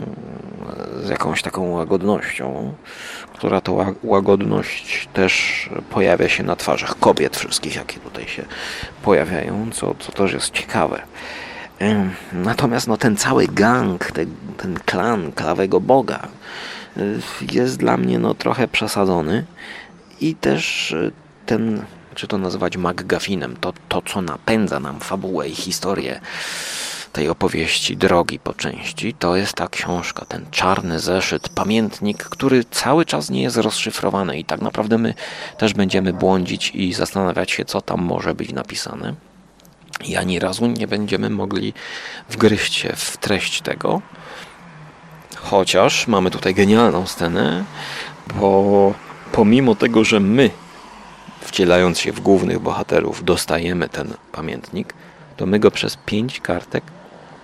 z 1.03 1.09
jakąś 1.09 1.41
taką 1.41 1.69
łagodnością, 1.69 2.73
która 3.33 3.61
to 3.61 3.95
łagodność 4.03 5.09
też 5.13 5.69
pojawia 5.89 6.29
się 6.29 6.43
na 6.43 6.55
twarzach 6.55 6.99
kobiet 6.99 7.37
wszystkich, 7.37 7.75
jakie 7.75 7.99
tutaj 7.99 8.27
się 8.27 8.45
pojawiają, 9.03 9.69
co, 9.71 9.95
co 9.99 10.11
też 10.11 10.33
jest 10.33 10.51
ciekawe. 10.51 11.01
Natomiast 12.33 12.87
no, 12.87 12.97
ten 12.97 13.17
cały 13.17 13.47
gang, 13.47 14.11
ten, 14.11 14.35
ten 14.57 14.79
klan 14.85 15.31
klawego 15.31 15.79
boga 15.79 16.27
jest 17.51 17.77
dla 17.77 17.97
mnie 17.97 18.19
no, 18.19 18.33
trochę 18.33 18.67
przesadzony 18.67 19.45
i 20.21 20.35
też 20.35 20.91
y, 20.91 21.11
ten, 21.45 21.85
czy 22.15 22.27
to 22.27 22.37
nazywać 22.37 22.77
McGuffinem, 22.77 23.55
to, 23.55 23.73
to 23.89 24.01
co 24.01 24.21
napędza 24.21 24.79
nam 24.79 24.99
fabułę 24.99 25.49
i 25.49 25.55
historię 25.55 26.21
tej 27.11 27.29
opowieści 27.29 27.97
Drogi 27.97 28.39
po 28.39 28.53
części, 28.53 29.13
to 29.13 29.35
jest 29.35 29.53
ta 29.53 29.67
książka, 29.67 30.25
ten 30.25 30.45
czarny 30.51 30.99
zeszyt, 30.99 31.49
pamiętnik, 31.49 32.23
który 32.23 32.63
cały 32.63 33.05
czas 33.05 33.29
nie 33.29 33.41
jest 33.41 33.57
rozszyfrowany 33.57 34.39
i 34.39 34.45
tak 34.45 34.61
naprawdę 34.61 34.97
my 34.97 35.13
też 35.57 35.73
będziemy 35.73 36.13
błądzić 36.13 36.71
i 36.73 36.93
zastanawiać 36.93 37.51
się, 37.51 37.65
co 37.65 37.81
tam 37.81 38.01
może 38.01 38.35
być 38.35 38.53
napisane 38.53 39.13
i 40.03 40.15
ani 40.15 40.39
razu 40.39 40.67
nie 40.67 40.87
będziemy 40.87 41.29
mogli 41.29 41.73
wgryźć 42.29 42.73
się 42.73 42.93
w 42.95 43.17
treść 43.17 43.61
tego. 43.61 44.01
Chociaż 45.45 46.07
mamy 46.07 46.31
tutaj 46.31 46.53
genialną 46.53 47.05
scenę, 47.05 47.63
Bo 48.39 48.93
pomimo 49.31 49.75
tego, 49.75 50.03
że 50.03 50.19
my, 50.19 50.49
wcielając 51.41 51.99
się 51.99 52.11
w 52.11 52.19
głównych 52.19 52.59
bohaterów, 52.59 53.23
dostajemy 53.23 53.89
ten 53.89 54.13
pamiętnik, 54.31 54.93
to 55.37 55.45
my 55.45 55.59
go 55.59 55.71
przez 55.71 55.97
pięć 56.05 56.39
kartek 56.39 56.83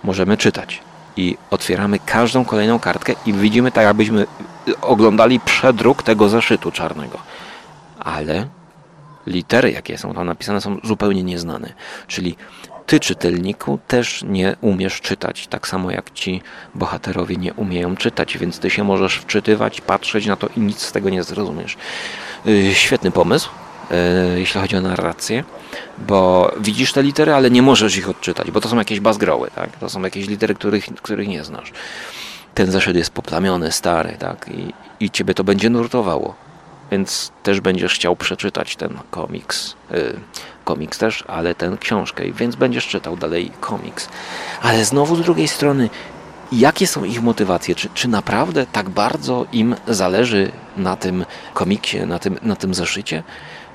możemy 0.04 0.36
czytać. 0.36 0.80
I 1.16 1.36
otwieramy 1.50 1.98
każdą 1.98 2.44
kolejną 2.44 2.78
kartkę 2.78 3.14
i 3.26 3.32
widzimy 3.32 3.72
tak, 3.72 3.84
jakbyśmy 3.84 4.26
oglądali 4.80 5.40
przedruk 5.40 6.02
tego 6.02 6.28
zeszytu 6.28 6.72
czarnego. 6.72 7.18
Ale 8.00 8.46
litery, 9.26 9.72
jakie 9.72 9.98
są 9.98 10.14
tam 10.14 10.26
napisane, 10.26 10.60
są 10.60 10.78
zupełnie 10.84 11.22
nieznane. 11.22 11.72
Czyli 12.06 12.36
ty, 12.86 13.00
czytelniku, 13.00 13.78
też 13.88 14.22
nie 14.22 14.56
umiesz 14.60 15.00
czytać, 15.00 15.46
tak 15.46 15.68
samo 15.68 15.90
jak 15.90 16.10
ci 16.10 16.42
bohaterowie 16.74 17.36
nie 17.36 17.54
umieją 17.54 17.96
czytać, 17.96 18.38
więc 18.38 18.58
ty 18.58 18.70
się 18.70 18.84
możesz 18.84 19.16
wczytywać, 19.16 19.80
patrzeć 19.80 20.26
na 20.26 20.36
to 20.36 20.48
i 20.56 20.60
nic 20.60 20.78
z 20.78 20.92
tego 20.92 21.10
nie 21.10 21.22
zrozumiesz. 21.22 21.76
Y, 22.46 22.74
świetny 22.74 23.10
pomysł, 23.10 23.50
y, 24.34 24.40
jeśli 24.40 24.60
chodzi 24.60 24.76
o 24.76 24.80
narrację, 24.80 25.44
bo 25.98 26.52
widzisz 26.60 26.92
te 26.92 27.02
litery, 27.02 27.34
ale 27.34 27.50
nie 27.50 27.62
możesz 27.62 27.96
ich 27.96 28.08
odczytać, 28.08 28.50
bo 28.50 28.60
to 28.60 28.68
są 28.68 28.76
jakieś 28.76 29.00
bazgroły, 29.00 29.50
tak? 29.54 29.76
to 29.76 29.88
są 29.88 30.02
jakieś 30.02 30.28
litery, 30.28 30.54
których, 30.54 30.86
których 31.02 31.28
nie 31.28 31.44
znasz. 31.44 31.72
Ten 32.54 32.70
zeszyt 32.70 32.96
jest 32.96 33.10
poplamiony, 33.10 33.72
stary, 33.72 34.16
tak? 34.18 34.48
I, 34.48 34.72
i 35.04 35.10
ciebie 35.10 35.34
to 35.34 35.44
będzie 35.44 35.70
nurtowało 35.70 36.34
więc 36.92 37.32
też 37.42 37.60
będziesz 37.60 37.94
chciał 37.94 38.16
przeczytać 38.16 38.76
ten 38.76 38.98
komiks. 39.10 39.74
Komiks 40.64 40.98
też, 40.98 41.24
ale 41.26 41.54
ten 41.54 41.78
książkę, 41.78 42.24
więc 42.32 42.56
będziesz 42.56 42.86
czytał 42.86 43.16
dalej 43.16 43.50
komiks. 43.60 44.08
Ale 44.62 44.84
znowu 44.84 45.16
z 45.16 45.20
drugiej 45.20 45.48
strony, 45.48 45.90
jakie 46.52 46.86
są 46.86 47.04
ich 47.04 47.22
motywacje? 47.22 47.74
Czy, 47.74 47.88
czy 47.94 48.08
naprawdę 48.08 48.66
tak 48.66 48.90
bardzo 48.90 49.46
im 49.52 49.74
zależy 49.88 50.52
na 50.76 50.96
tym 50.96 51.24
komiksie, 51.54 52.06
na 52.06 52.18
tym, 52.18 52.38
na 52.42 52.56
tym 52.56 52.74
zeszycie? 52.74 53.22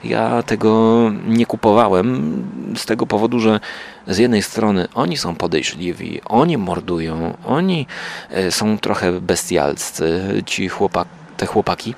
Ja 0.04 0.43
tego 0.43 1.12
nie 1.28 1.45
kupowałem 1.45 2.43
z 2.78 2.86
tego 2.86 3.08
powodu, 3.08 3.39
że 3.39 3.60
z 4.08 4.17
jednej 4.17 4.43
strony 4.43 4.88
oni 4.95 5.17
są 5.17 5.36
podejrzliwi, 5.36 6.21
oni 6.26 6.58
mordują, 6.58 7.38
oni 7.45 7.88
e, 8.30 8.52
są 8.52 8.78
trochę 8.78 9.21
bestialscy, 9.21 10.21
ci 10.45 10.69
chłopak, 10.69 11.08
te 11.38 11.45
chłopaki, 11.45 11.95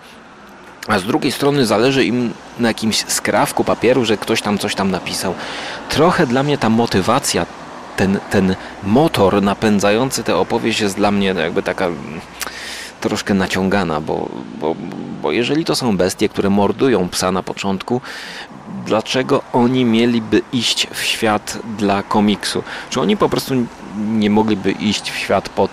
a 0.89 0.99
z 0.99 1.03
drugiej 1.03 1.31
strony 1.31 1.65
zależy 1.65 2.05
im 2.05 2.33
na 2.59 2.67
jakimś 2.67 3.05
skrawku 3.07 3.63
papieru, 3.63 4.05
że 4.05 4.17
ktoś 4.17 4.41
tam 4.41 4.57
coś 4.57 4.75
tam 4.75 4.91
napisał. 4.91 5.33
Trochę 5.89 6.27
dla 6.27 6.43
mnie 6.43 6.57
ta 6.57 6.69
motywacja, 6.69 7.45
ten, 7.97 8.19
ten 8.29 8.55
motor 8.83 9.41
napędzający 9.43 10.23
tę 10.23 10.35
opowieść 10.35 10.79
jest 10.79 10.95
dla 10.95 11.11
mnie 11.11 11.27
jakby 11.27 11.63
taka 11.63 11.85
mm, 11.85 12.21
troszkę 13.01 13.33
naciągana, 13.33 14.01
bo, 14.01 14.29
bo, 14.59 14.75
bo 15.21 15.31
jeżeli 15.31 15.65
to 15.65 15.75
są 15.75 15.97
bestie, 15.97 16.29
które 16.29 16.49
mordują 16.49 17.09
psa 17.09 17.31
na 17.31 17.43
początku, 17.43 18.01
dlaczego 18.85 19.41
oni 19.53 19.85
mieliby 19.85 20.41
iść 20.53 20.87
w 20.91 21.03
świat 21.03 21.57
dla 21.77 22.03
komiksu? 22.03 22.63
Czy 22.89 23.01
oni 23.01 23.17
po 23.17 23.29
prostu 23.29 23.53
nie 23.97 24.29
mogliby 24.29 24.71
iść 24.71 25.11
w 25.11 25.17
świat 25.17 25.49
po 25.49 25.69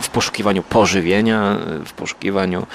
w 0.00 0.08
poszukiwaniu 0.08 0.62
pożywienia, 0.62 1.56
w 1.86 1.92
poszukiwaniu 1.92 2.66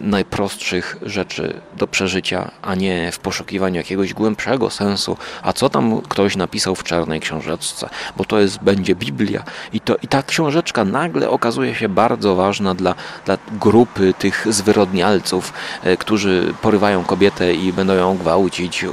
najprostszych 0.00 0.96
rzeczy 1.02 1.60
do 1.76 1.86
przeżycia, 1.86 2.50
a 2.62 2.74
nie 2.74 3.12
w 3.12 3.18
poszukiwaniu 3.18 3.76
jakiegoś 3.76 4.14
głębszego 4.14 4.70
sensu, 4.70 5.16
a 5.42 5.52
co 5.52 5.70
tam 5.70 6.00
ktoś 6.00 6.36
napisał 6.36 6.74
w 6.74 6.84
czarnej 6.84 7.20
książeczce, 7.20 7.88
bo 8.16 8.24
to 8.24 8.40
jest, 8.40 8.58
będzie 8.58 8.94
Biblia 8.94 9.42
i, 9.72 9.80
to, 9.80 9.96
i 10.02 10.08
ta 10.08 10.22
książeczka 10.22 10.84
nagle 10.84 11.30
okazuje 11.30 11.74
się 11.74 11.88
bardzo 11.88 12.34
ważna 12.34 12.74
dla, 12.74 12.94
dla 13.24 13.38
grupy 13.52 14.14
tych 14.18 14.46
zwyrodnialców, 14.50 15.52
e, 15.82 15.96
którzy 15.96 16.54
porywają 16.62 17.04
kobietę 17.04 17.54
i 17.54 17.72
będą 17.72 17.94
ją 17.94 18.16
gwałcić, 18.16 18.84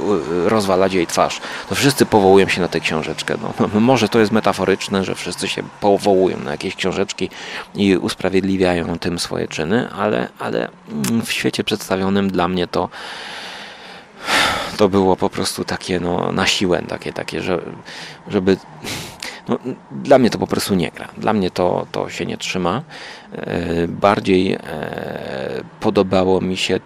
rozwalać 0.44 0.92
jej 0.92 1.06
twarz. 1.06 1.40
To 1.68 1.74
wszyscy 1.74 2.06
powołują 2.06 2.48
się 2.48 2.60
na 2.60 2.68
tę 2.68 2.80
książeczkę. 2.80 3.34
No, 3.42 3.68
może 3.80 4.08
to 4.08 4.18
jest 4.18 4.32
metaforyczne, 4.32 5.04
że 5.04 5.14
wszyscy 5.14 5.48
się 5.48 5.62
powołują 5.80 6.38
na 6.38 6.50
jakieś 6.50 6.76
książeczki, 6.76 7.30
i 7.74 7.96
usprawiedliwiają 7.96 8.98
tym 8.98 9.18
swoje 9.18 9.48
czyny, 9.48 9.90
ale, 9.90 10.28
ale 10.38 10.68
w 11.24 11.32
świecie 11.32 11.64
przedstawionym 11.64 12.30
dla 12.30 12.48
mnie 12.48 12.66
to 12.66 12.88
to 14.76 14.88
było 14.88 15.16
po 15.16 15.30
prostu 15.30 15.64
takie 15.64 16.00
no, 16.00 16.32
na 16.32 16.46
siłę, 16.46 16.82
takie, 16.88 17.12
takie 17.12 17.42
że, 17.42 17.60
żeby 18.28 18.56
no, 19.48 19.58
dla 19.90 20.18
mnie 20.18 20.30
to 20.30 20.38
po 20.38 20.46
prostu 20.46 20.74
nie 20.74 20.90
gra. 20.90 21.08
Dla 21.18 21.32
mnie 21.32 21.50
to, 21.50 21.86
to 21.92 22.10
się 22.10 22.26
nie 22.26 22.36
trzyma. 22.36 22.82
E, 23.32 23.88
bardziej 23.88 24.52
e, 24.52 24.58
podobało 25.80 26.40
mi 26.40 26.56
się 26.56 26.80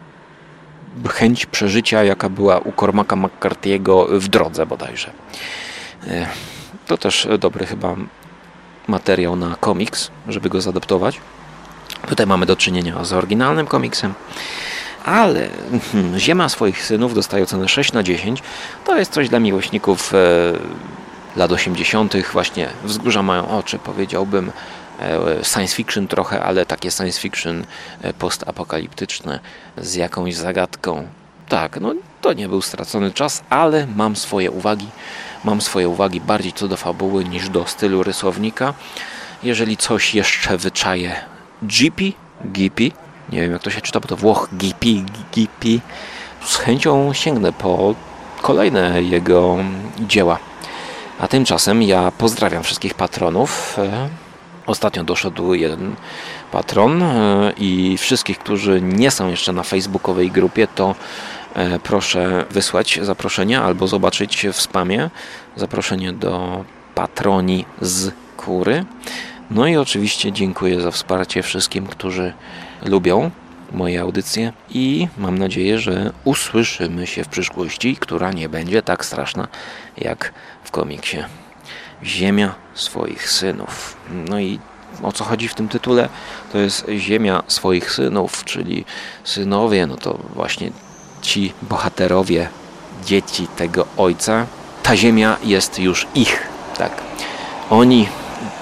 chęć 1.09 1.47
przeżycia, 1.47 2.05
jaka 2.05 2.29
była 2.29 2.59
u 2.59 2.73
Cormaca 2.73 3.17
McCarthy'ego 3.17 4.19
w 4.19 4.29
drodze 4.29 4.67
bodajże. 4.67 5.11
E, 6.07 6.27
to 6.87 6.99
też 6.99 7.29
dobry 7.39 7.67
chyba 7.67 7.97
materiał 8.89 9.37
na 9.37 9.57
komiks, 9.61 10.11
żeby 10.29 10.49
go 10.49 10.61
zadaptować. 10.61 11.21
Tutaj 12.09 12.27
mamy 12.27 12.47
do 12.47 12.57
czynienia 12.57 13.05
z 13.05 13.13
oryginalnym 13.13 13.67
komiksem. 13.67 14.15
Ale 15.05 15.49
hmm, 15.93 16.19
Ziemia 16.19 16.49
swoich 16.49 16.85
synów 16.85 17.15
dostaje 17.15 17.45
ocenę 17.45 17.69
6 17.69 17.93
na 17.93 18.03
10. 18.03 18.43
To 18.85 18.99
jest 18.99 19.13
coś 19.13 19.29
dla 19.29 19.41
miłośników 19.41 20.15
e, 20.15 20.19
lat 21.37 21.53
80. 21.53 22.17
Właśnie 22.33 22.69
wzgórza 22.85 23.23
mają 23.23 23.49
oczy, 23.49 23.79
powiedziałbym. 23.79 24.53
E, 25.01 25.45
science 25.45 25.75
fiction 25.77 26.09
trochę, 26.09 26.43
ale 26.43 26.67
takie 26.67 26.91
science 26.91 27.21
fiction 27.21 27.65
e, 28.03 28.13
postapokaliptyczne 28.13 29.41
z 29.77 29.95
jakąś 29.95 30.35
zagadką. 30.35 31.09
Tak, 31.49 31.81
no 31.81 31.95
to 32.21 32.33
nie 32.33 32.49
był 32.49 32.63
stracony 32.63 33.11
czas, 33.13 33.43
ale 33.51 33.87
mam 33.97 34.17
swoje 34.17 34.51
uwagi 34.51 34.87
mam 35.45 35.61
swoje 35.61 35.89
uwagi 35.89 36.21
bardziej 36.21 36.53
co 36.53 36.69
do 36.69 36.77
fabuły 36.77 37.25
niż 37.25 37.49
do 37.49 37.67
stylu 37.67 38.03
rysownika. 38.03 38.75
Jeżeli 39.43 39.77
coś 39.77 40.15
jeszcze 40.15 40.57
wyczaje 40.57 41.17
GP, 41.63 42.03
GP, 42.45 42.85
nie 43.33 43.41
wiem 43.41 43.53
jak 43.53 43.63
to 43.63 43.71
się 43.71 43.81
czyta, 43.81 44.01
bo 44.01 44.09
to 44.09 44.17
Włoch 44.17 44.49
GP, 44.53 44.87
GP, 45.33 45.69
z 46.45 46.57
chęcią 46.57 47.13
sięgnę 47.13 47.53
po 47.53 47.95
kolejne 48.43 49.03
jego 49.03 49.57
dzieła. 50.01 50.39
A 51.21 51.29
tymczasem 51.29 51.83
ja 51.83 52.13
pozdrawiam 52.19 52.63
wszystkich 52.63 52.95
patronów. 52.95 53.79
E, 53.79 54.09
ostatnio 54.67 55.05
doszedł 55.05 55.55
jeden 55.55 55.97
patron 56.53 57.03
e, 57.03 57.53
i 57.59 57.97
wszystkich, 57.99 58.39
którzy 58.39 58.81
nie 58.83 59.11
są 59.11 59.29
jeszcze 59.31 59.53
na 59.53 59.63
facebookowej 59.63 60.31
grupie, 60.31 60.67
to 60.67 60.95
E, 61.55 61.79
proszę 61.79 62.45
wysłać 62.51 62.99
zaproszenie 63.03 63.61
albo 63.61 63.87
zobaczyć 63.87 64.47
w 64.53 64.61
spamie 64.61 65.11
zaproszenie 65.57 66.13
do 66.13 66.65
patroni 66.95 67.65
z 67.81 68.13
kury. 68.37 68.85
No 69.51 69.67
i 69.67 69.77
oczywiście 69.77 70.33
dziękuję 70.33 70.81
za 70.81 70.91
wsparcie 70.91 71.43
wszystkim, 71.43 71.87
którzy 71.87 72.33
lubią 72.83 73.31
moje 73.73 74.01
audycje 74.01 74.53
i 74.71 75.09
mam 75.19 75.39
nadzieję, 75.39 75.79
że 75.79 76.13
usłyszymy 76.25 77.07
się 77.07 77.25
w 77.25 77.29
przyszłości, 77.29 77.97
która 77.97 78.33
nie 78.33 78.49
będzie 78.49 78.83
tak 78.83 79.05
straszna 79.05 79.49
jak 79.99 80.33
w 80.65 80.71
komiksie. 80.71 81.19
Ziemia 82.05 82.55
swoich 82.75 83.31
synów. 83.31 83.97
No 84.29 84.41
i 84.41 84.59
o 85.03 85.13
co 85.13 85.25
chodzi 85.25 85.49
w 85.49 85.55
tym 85.55 85.69
tytule? 85.69 86.09
To 86.53 86.59
jest 86.59 86.87
ziemia 86.99 87.43
swoich 87.47 87.93
synów, 87.93 88.45
czyli 88.45 88.85
synowie, 89.25 89.87
no 89.87 89.97
to 89.97 90.19
właśnie 90.35 90.71
ci 91.23 91.53
bohaterowie, 91.63 92.49
dzieci 93.05 93.47
tego 93.57 93.87
ojca, 93.97 94.47
ta 94.83 94.97
ziemia 94.97 95.37
jest 95.45 95.79
już 95.79 96.07
ich. 96.15 96.49
Tak. 96.79 97.03
Oni 97.71 98.09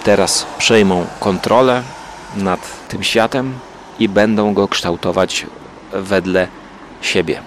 teraz 0.04 0.46
przejmą 0.58 1.06
kontrolę 1.20 1.82
nad 2.36 2.88
tym 2.88 3.02
światem 3.02 3.54
i 3.98 4.08
będą 4.08 4.54
go 4.54 4.68
kształtować 4.68 5.46
wedle 5.92 6.48
siebie. 7.02 7.40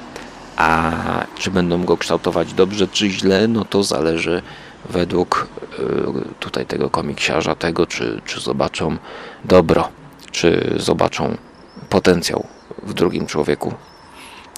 A 0.57 0.91
czy 1.39 1.51
będą 1.51 1.83
go 1.83 1.97
kształtować 1.97 2.53
dobrze 2.53 2.87
czy 2.87 3.09
źle, 3.09 3.47
no 3.47 3.65
to 3.65 3.83
zależy 3.83 4.41
według 4.89 5.47
y, 5.79 6.39
tutaj 6.39 6.65
tego 6.65 6.89
komiksiarza, 6.89 7.55
tego 7.55 7.87
czy, 7.87 8.21
czy 8.25 8.39
zobaczą 8.39 8.97
dobro, 9.45 9.89
czy 10.31 10.75
zobaczą 10.77 11.37
potencjał 11.89 12.47
w 12.83 12.93
drugim 12.93 13.27
człowieku, 13.27 13.73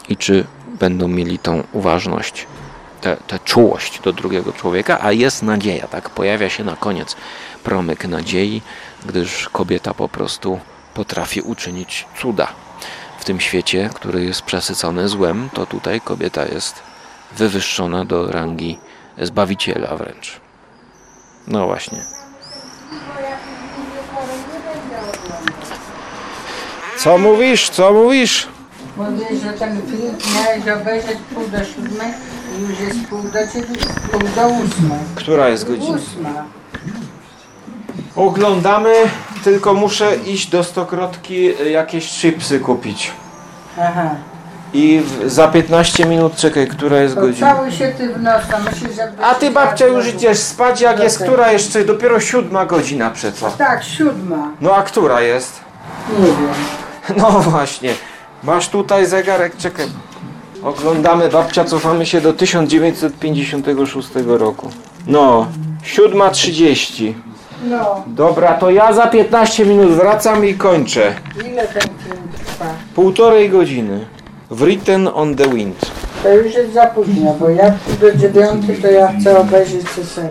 i 0.09 0.17
czy 0.17 0.45
będą 0.79 1.07
mieli 1.07 1.39
tą 1.39 1.63
uważność, 1.71 2.47
tę, 3.01 3.39
czułość 3.45 3.99
do 3.99 4.13
drugiego 4.13 4.53
człowieka, 4.53 4.97
a 5.01 5.11
jest 5.11 5.43
nadzieja, 5.43 5.87
tak? 5.87 6.09
Pojawia 6.09 6.49
się 6.49 6.63
na 6.63 6.75
koniec 6.75 7.15
promyk 7.63 8.07
nadziei, 8.07 8.61
gdyż 9.05 9.49
kobieta 9.49 9.93
po 9.93 10.09
prostu 10.09 10.59
potrafi 10.93 11.41
uczynić 11.41 12.05
cuda. 12.21 12.47
W 13.19 13.25
tym 13.25 13.39
świecie, 13.39 13.89
który 13.93 14.23
jest 14.23 14.41
przesycony 14.41 15.09
złem, 15.09 15.49
to 15.53 15.65
tutaj 15.65 16.01
kobieta 16.01 16.45
jest 16.45 16.83
wywyższona 17.37 18.05
do 18.05 18.31
rangi 18.31 18.77
zbawiciela 19.21 19.95
wręcz. 19.95 20.41
No 21.47 21.65
właśnie. 21.67 21.97
Co 26.97 27.17
mówisz? 27.17 27.69
Co 27.69 27.93
mówisz? 27.93 28.47
Mówię, 28.97 29.25
że 29.43 29.53
ten 29.53 29.81
film 29.81 30.15
miałeś 30.35 30.81
obejrzeć 30.81 31.17
pół 31.33 31.47
do 31.47 31.65
siódmej 31.65 32.11
i 32.57 32.61
już 32.61 32.79
jest 32.79 33.07
pół 33.09 33.21
do 33.21 33.47
dziewięć, 33.47 33.79
pół 34.11 34.19
do 34.19 34.47
ósmej. 34.47 34.99
Która 35.15 35.49
jest 35.49 35.67
godzina? 35.67 35.97
Ósma. 35.97 36.45
Oglądamy, 38.15 38.93
tylko 39.43 39.73
muszę 39.73 40.15
iść 40.15 40.49
do 40.49 40.63
Stokrotki 40.63 41.61
y, 41.61 41.69
jakieś 41.69 42.09
chipsy 42.09 42.59
kupić. 42.59 43.11
Aha. 43.79 44.15
I 44.73 44.99
w, 45.01 45.29
za 45.29 45.47
15 45.47 46.05
minut, 46.05 46.35
czekaj, 46.35 46.67
która 46.67 46.97
jest 46.97 47.15
godzina? 47.15 47.55
cały 47.55 47.71
się 47.71 47.91
ty 47.97 48.13
w 48.13 48.21
nos, 48.21 48.41
a 48.55 48.59
myślisz, 48.59 48.95
że... 48.95 49.11
A 49.23 49.35
ty 49.35 49.51
babcia 49.51 49.87
już 49.87 50.07
idziesz 50.07 50.37
spać, 50.37 50.81
jak 50.81 50.99
jest 50.99 51.19
która 51.23 51.51
jeszcze? 51.51 51.85
Dopiero 51.85 52.19
siódma 52.19 52.65
godzina 52.65 53.09
przeco. 53.09 53.51
Tak, 53.57 53.83
siódma. 53.83 54.51
No 54.61 54.75
a 54.75 54.83
która 54.83 55.21
jest? 55.21 55.59
Nie 56.19 56.25
wiem. 56.25 56.53
No 57.17 57.29
właśnie. 57.31 57.93
Masz 58.43 58.69
tutaj 58.69 59.05
zegarek, 59.05 59.57
czekaj. 59.57 59.85
Oglądamy 60.63 61.29
babcia, 61.29 61.63
cofamy 61.65 62.05
się 62.05 62.21
do 62.21 62.33
1956 62.33 64.09
roku. 64.25 64.69
No, 65.07 65.47
7.30. 65.83 67.13
No, 67.63 68.03
Dobra, 68.07 68.53
to 68.53 68.69
ja 68.69 68.93
za 68.93 69.07
15 69.07 69.65
minut 69.65 69.91
wracam 69.91 70.45
i 70.45 70.53
kończę. 70.53 71.13
ile 71.45 71.67
ten 71.67 71.81
film 71.81 72.27
trwa? 72.45 72.65
Półtorej 72.95 73.49
godziny. 73.49 74.05
Written 74.53 75.07
on 75.07 75.35
the 75.35 75.49
Wind. 75.49 75.91
To 76.23 76.33
już 76.33 76.53
jest 76.53 76.73
za 76.73 76.85
późno, 76.85 77.35
bo 77.39 77.47
tu 77.47 77.99
do 78.01 78.17
dziewiątej, 78.17 78.75
to 78.77 78.91
ja 78.91 79.13
chcę 79.19 79.39
obejrzeć 79.39 79.81
tę 79.95 80.03
serię. 80.03 80.29